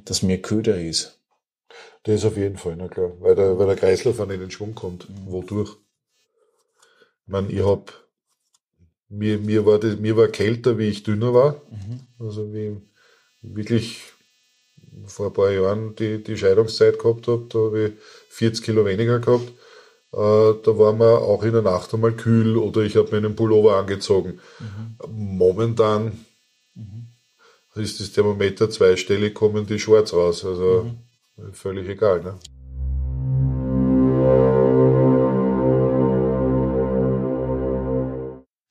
[0.06, 1.20] dass mir köder ist.
[2.04, 3.12] Das auf jeden Fall, na klar.
[3.20, 5.10] Weil der, weil der Kreislauf nicht in den Schwung kommt.
[5.10, 5.32] Mhm.
[5.32, 5.72] Wodurch?
[7.26, 7.92] Ich meine, ich hab,
[9.10, 11.62] mir, mir war das, mir war kälter, wie ich dünner war.
[12.20, 12.78] Also wie
[13.42, 14.02] wirklich
[15.08, 17.94] vor ein paar Jahren die, die Scheidungszeit gehabt habe, da habe ich
[18.30, 19.52] 40 Kilo weniger gehabt.
[20.16, 23.36] Äh, da war mir auch in der Nacht einmal kühl oder ich habe mir einen
[23.36, 24.39] Pullover angezogen.
[25.09, 26.26] Momentan
[27.76, 30.45] ist das Thermometer zweistellig, kommen die Shorts raus.
[30.45, 30.89] Also
[31.51, 32.24] völlig egal.
[32.24, 32.36] Ne?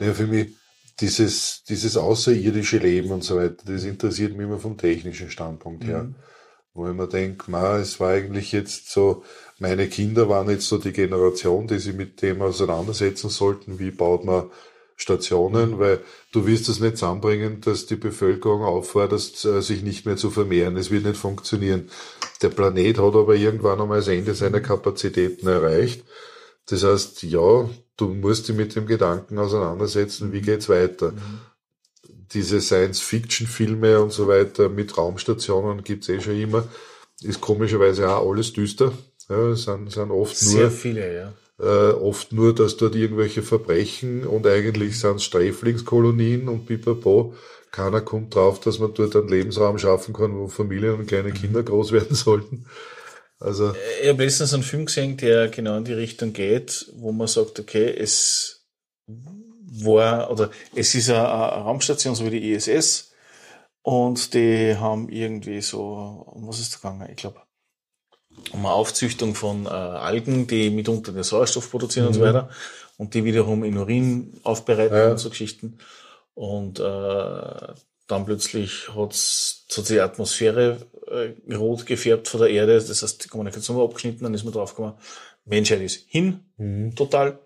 [0.00, 0.48] Ja, für mich
[1.00, 6.08] dieses, dieses außerirdische Leben und so weiter, das interessiert mich immer vom technischen Standpunkt her.
[6.74, 9.22] Wo ich mir denke, ma, es war eigentlich jetzt so,
[9.60, 14.24] meine Kinder waren jetzt so die Generation, die sich mit dem auseinandersetzen sollten, wie baut
[14.24, 14.50] man
[14.96, 16.00] Stationen, weil
[16.32, 20.76] du wirst es nicht zusammenbringen, dass die Bevölkerung auffordert, äh, sich nicht mehr zu vermehren.
[20.76, 21.90] Es wird nicht funktionieren.
[22.42, 26.04] Der Planet hat aber irgendwann einmal das Ende seiner Kapazitäten erreicht.
[26.66, 31.12] Das heißt, ja, du musst dich mit dem Gedanken auseinandersetzen, wie geht's weiter.
[32.32, 36.66] Diese Science-Fiction-Filme und so weiter mit Raumstationen gibt's eh schon immer.
[37.22, 38.92] Ist komischerweise auch alles düster.
[39.28, 41.32] Ja, sind, sind oft Sehr nur viele, ja.
[41.58, 47.34] äh, oft nur, dass dort irgendwelche Verbrechen und eigentlich sind es Sträflingskolonien und pipapo.
[47.70, 51.62] Keiner kommt drauf, dass man dort einen Lebensraum schaffen kann, wo Familien und kleine Kinder
[51.62, 52.66] groß werden sollten.
[53.40, 57.26] Also, Ich habe letztens einen Film gesehen, der genau in die Richtung geht, wo man
[57.26, 58.64] sagt, okay, es
[59.66, 63.12] war, oder es ist eine, eine Raumstation, so wie die ISS,
[63.82, 67.08] und die haben irgendwie so, um was ist da gegangen?
[67.10, 67.40] Ich glaube,
[68.52, 72.48] um eine Aufzüchtung von äh, Algen, die mitunter den Sauerstoff produzieren und so weiter,
[72.96, 75.10] und die wiederum in Urin aufbereiten Ja.
[75.10, 75.78] und so Geschichten.
[76.34, 76.82] Und äh,
[78.06, 83.28] dann plötzlich hat's so die Atmosphäre äh, rot gefärbt von der Erde, das heißt, die
[83.28, 84.94] Kommunikation war abgeschnitten, dann ist man draufgekommen,
[85.44, 86.40] Menschheit ist hin,
[86.96, 87.38] total.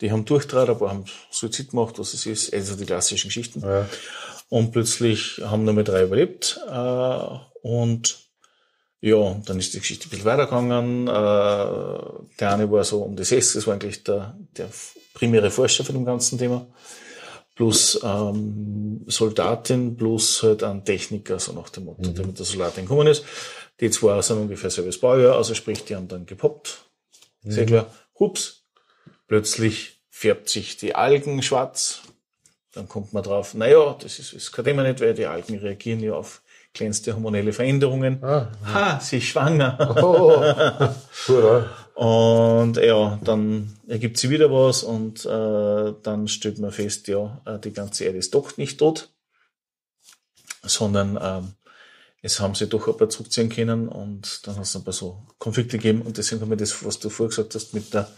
[0.00, 3.60] Die haben durchtrat, ein paar haben Suizid gemacht, was es ist, also die klassischen Geschichten.
[3.62, 3.88] ja,
[4.48, 6.60] Und plötzlich haben nur mehr drei überlebt.
[6.68, 8.18] Äh, und
[9.00, 11.06] ja, dann ist die Geschichte ein bisschen weitergegangen.
[11.08, 11.10] Äh,
[12.40, 14.68] der eine war so um die 60, das war eigentlich der, der
[15.14, 16.66] primäre Forscher von dem ganzen Thema.
[17.54, 22.84] Plus ähm, Soldatin, plus halt ein Techniker, so nach dem Motto, der mit der Soldatin
[22.84, 23.24] gekommen ist.
[23.80, 26.84] Die zwei sind ungefähr selbes Baujahr, also sprich, die haben dann gepoppt.
[27.42, 27.92] Sehr klar.
[28.18, 28.57] Hups.
[29.28, 32.02] Plötzlich färbt sich die Algen schwarz.
[32.72, 36.00] Dann kommt man drauf, naja, das ist, das kann immer nicht, weil die Algen reagieren
[36.00, 36.42] ja auf
[36.74, 38.22] kleinste hormonelle Veränderungen.
[38.22, 38.50] Ah.
[38.64, 39.96] Ha, sie ist schwanger.
[40.02, 40.42] Oh,
[41.28, 41.70] hurra.
[41.98, 47.58] Und ja, dann ergibt sie wieder was und äh, dann stellt man fest, ja, äh,
[47.58, 49.10] die ganze Erde ist doch nicht tot,
[50.62, 51.54] sondern ähm,
[52.22, 55.26] es haben sie doch ein paar zurückziehen können und dann hat es ein paar so
[55.38, 58.08] Konflikte gegeben und deswegen haben wir das, was du vorher gesagt hast, mit der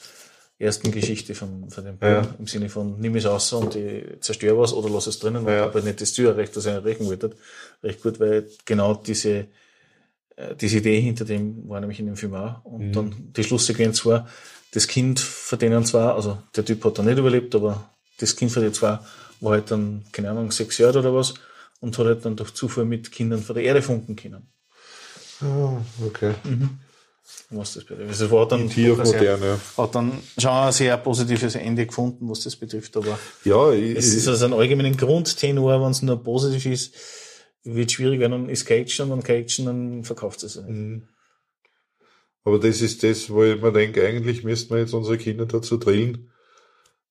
[0.61, 2.35] ersten Geschichte von, von dem Bauer, Ja.
[2.39, 5.57] im Sinne von nimm es raus und ich zerstöre was oder lass es drinnen, weil
[5.57, 5.73] Ja.
[5.75, 7.31] halt nicht das Ziel erreicht, das ich erreichen wollte.
[7.83, 9.47] Recht gut, weil genau diese
[10.37, 12.65] äh, diese Idee hinter dem war nämlich in dem Film auch.
[12.65, 12.93] Und Mhm.
[12.93, 14.29] dann die Schlusssequenz war,
[14.73, 18.53] das Kind von denen zwar, also der Typ hat dann nicht überlebt, aber das Kind
[18.53, 18.99] von den zwei
[19.41, 21.35] war halt dann, keine Ahnung, sechs Jahre oder was
[21.81, 24.47] und hat halt dann durch Zufall mit Kindern von der Erde funken können.
[25.41, 26.35] Ah, okay.
[27.51, 28.13] Was das betrifft.
[28.13, 29.59] Es war dann, Tier modern, ja.
[29.77, 34.29] hat dann schon ein sehr positives Ende gefunden, was das betrifft, aber Ja, es ist
[34.29, 36.95] also ein allgemeinen Grundtenor, wenn es nur positiv ist,
[37.65, 40.67] wird schwierig, wenn dann ist Action und Action, dann verkauft es sich.
[40.67, 41.09] Mhm.
[42.45, 45.77] Aber das ist das, wo ich mir denke, eigentlich müssten wir jetzt unsere Kinder dazu
[45.77, 46.31] drillen.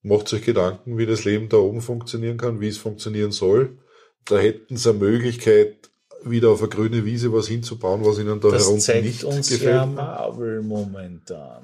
[0.01, 3.77] Macht euch Gedanken, wie das Leben da oben funktionieren kann, wie es funktionieren soll.
[4.25, 5.91] Da hätten sie eine Möglichkeit,
[6.23, 9.49] wieder auf eine grüne Wiese was hinzubauen, was ihnen da Das herunter zeigt nicht uns
[9.49, 9.69] gefällt.
[9.75, 11.61] ja Marvel momentan.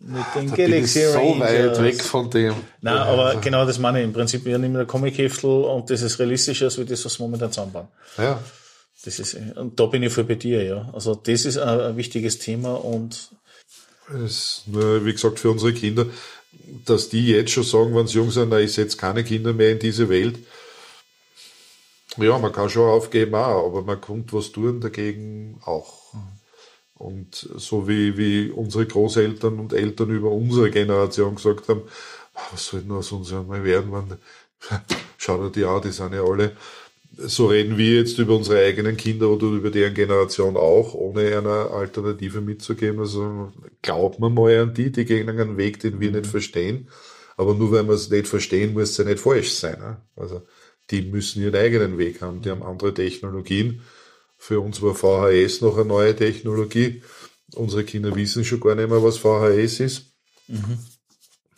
[0.00, 1.40] Mit den Da bin ich Galaxy so Rangers.
[1.40, 2.54] weit weg von dem.
[2.80, 4.04] Nein, aber genau das meine ich.
[4.04, 7.24] Im Prinzip, wir nehmen ein Comic-Heftel und das ist realistischer, als wir das, was wir
[7.26, 7.88] momentan zusammenbauen.
[8.16, 8.40] Ja,
[9.04, 10.88] Das ist, und da bin ich voll bei dir, ja.
[10.92, 13.30] Also, das ist ein, ein wichtiges Thema und
[14.24, 16.06] es wie gesagt, für unsere Kinder,
[16.84, 19.72] dass die jetzt schon sagen, wenn sie jung sind, na, ich setze keine Kinder mehr
[19.72, 20.38] in diese Welt.
[22.16, 26.14] Ja, man kann schon aufgeben auch, aber man kommt was tun dagegen auch.
[26.94, 31.82] Und so wie, wie unsere Großeltern und Eltern über unsere Generation gesagt haben,
[32.34, 34.18] "Ah, was soll denn aus uns einmal werden, wenn,
[35.18, 36.56] schau dir die an, die sind ja alle.
[37.18, 41.70] So reden wir jetzt über unsere eigenen Kinder oder über deren Generation auch, ohne eine
[41.70, 43.00] Alternative mitzugeben.
[43.00, 43.52] Also
[43.82, 46.88] glaubt man mal an die, die gehen einen Weg, den wir nicht verstehen.
[47.36, 49.78] Aber nur weil wir es nicht verstehen, muss es ja nicht falsch sein.
[49.80, 50.02] ne?
[50.16, 50.42] Also
[50.90, 52.42] die müssen ihren eigenen Weg haben.
[52.42, 53.82] Die haben andere Technologien.
[54.38, 57.02] Für uns war VHS noch eine neue Technologie.
[57.54, 60.12] Unsere Kinder wissen schon gar nicht mehr, was VHS ist.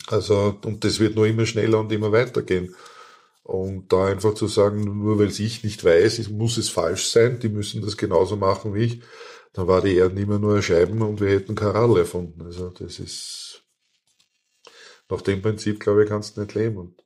[0.07, 2.75] Also, und das wird nur immer schneller und immer weitergehen.
[3.43, 7.39] Und da einfach zu sagen, nur weil es ich nicht weiß, muss es falsch sein,
[7.39, 9.01] die müssen das genauso machen wie ich,
[9.53, 12.43] dann war die Erde immer nur Scheiben und wir hätten Karall erfunden.
[12.43, 13.63] Also das ist,
[15.09, 16.77] nach dem Prinzip, glaube ich, kannst du nicht leben.
[16.77, 17.03] Und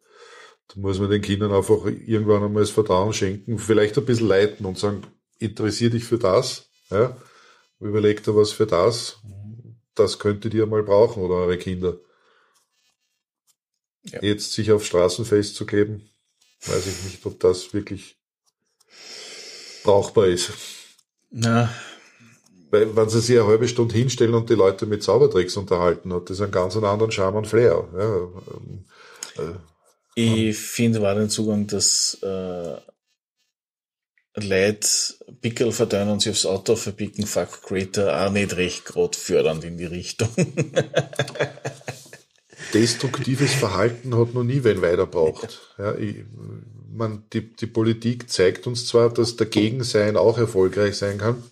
[0.74, 4.65] da muss man den Kindern einfach irgendwann einmal das Vertrauen schenken, vielleicht ein bisschen leiten
[4.65, 5.03] und sagen,
[5.38, 7.15] interessier dich für das, ja,
[7.80, 9.17] überleg dir was für das,
[9.95, 11.97] das könntet ihr mal brauchen oder eure Kinder.
[14.05, 14.21] Ja.
[14.21, 16.09] Jetzt sich auf Straßen festzukleben,
[16.65, 18.17] weiß ich nicht, ob das wirklich
[19.84, 20.51] brauchbar ist.
[21.30, 21.74] na,
[22.71, 26.30] Weil, wenn sie sich eine halbe Stunde hinstellen und die Leute mit Zaubertricks unterhalten, hat
[26.30, 27.88] das einen ganz anderen Charme und Flair.
[27.93, 28.86] Ja, ähm,
[29.38, 29.57] äh,
[30.16, 32.78] ich finde war den Zugang, dass äh,
[34.36, 34.88] Leute
[35.41, 39.78] Pickel verteilen und sich aufs Auto verpicken, fuck Creator, auch nicht recht grad fördernd in
[39.78, 40.30] die Richtung.
[42.74, 45.61] destruktives Verhalten hat noch nie wen weiter braucht.
[45.78, 46.18] Ja, ich,
[46.91, 51.43] man, die, die Politik zeigt uns zwar, dass dagegen sein auch erfolgreich sein kann.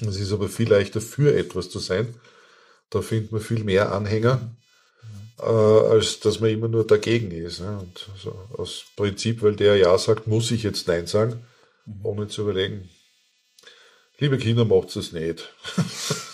[0.00, 2.14] Es ist aber viel leichter für etwas zu sein.
[2.90, 4.56] Da findet man viel mehr Anhänger,
[5.40, 7.60] äh, als dass man immer nur dagegen ist.
[7.60, 7.78] Ja.
[7.78, 11.44] Und so aus Prinzip, weil der Ja sagt, muss ich jetzt Nein sagen,
[12.02, 12.88] ohne zu überlegen.
[14.18, 15.52] Liebe Kinder, macht es nicht.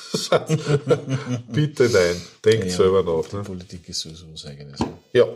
[1.53, 2.20] Bitte nein.
[2.44, 3.32] Denkt Ja, selber nach.
[3.32, 3.42] Ne?
[3.42, 4.78] Politik ist sowieso was eigenes.
[5.12, 5.26] Ja,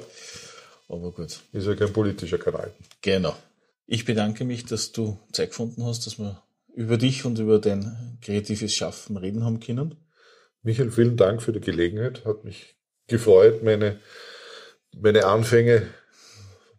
[0.89, 1.41] Aber gut.
[1.53, 2.73] ist ja kein politischer Kanal.
[3.03, 3.35] Genau.
[3.87, 6.41] Ich bedanke mich, dass du Zeit gefunden hast, dass wir
[6.75, 9.97] über dich und über dein kreatives Schaffen reden haben können.
[10.63, 12.25] Michael, vielen Dank für die Gelegenheit.
[12.25, 12.76] Hat mich
[13.07, 14.01] gefreut, meine,
[14.93, 15.89] meine Anfänge ein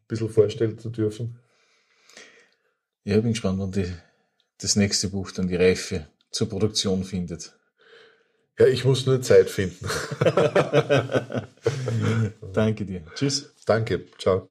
[0.07, 1.39] bisschen vorstellen zu dürfen.
[3.03, 3.91] Ja, ich bin gespannt, wann die,
[4.59, 7.53] das nächste Buch dann die Reife zur Produktion findet.
[8.59, 9.87] Ja, ich muss nur Zeit finden.
[12.53, 13.03] Danke dir.
[13.15, 13.53] Tschüss.
[13.65, 14.05] Danke.
[14.17, 14.45] Ciao.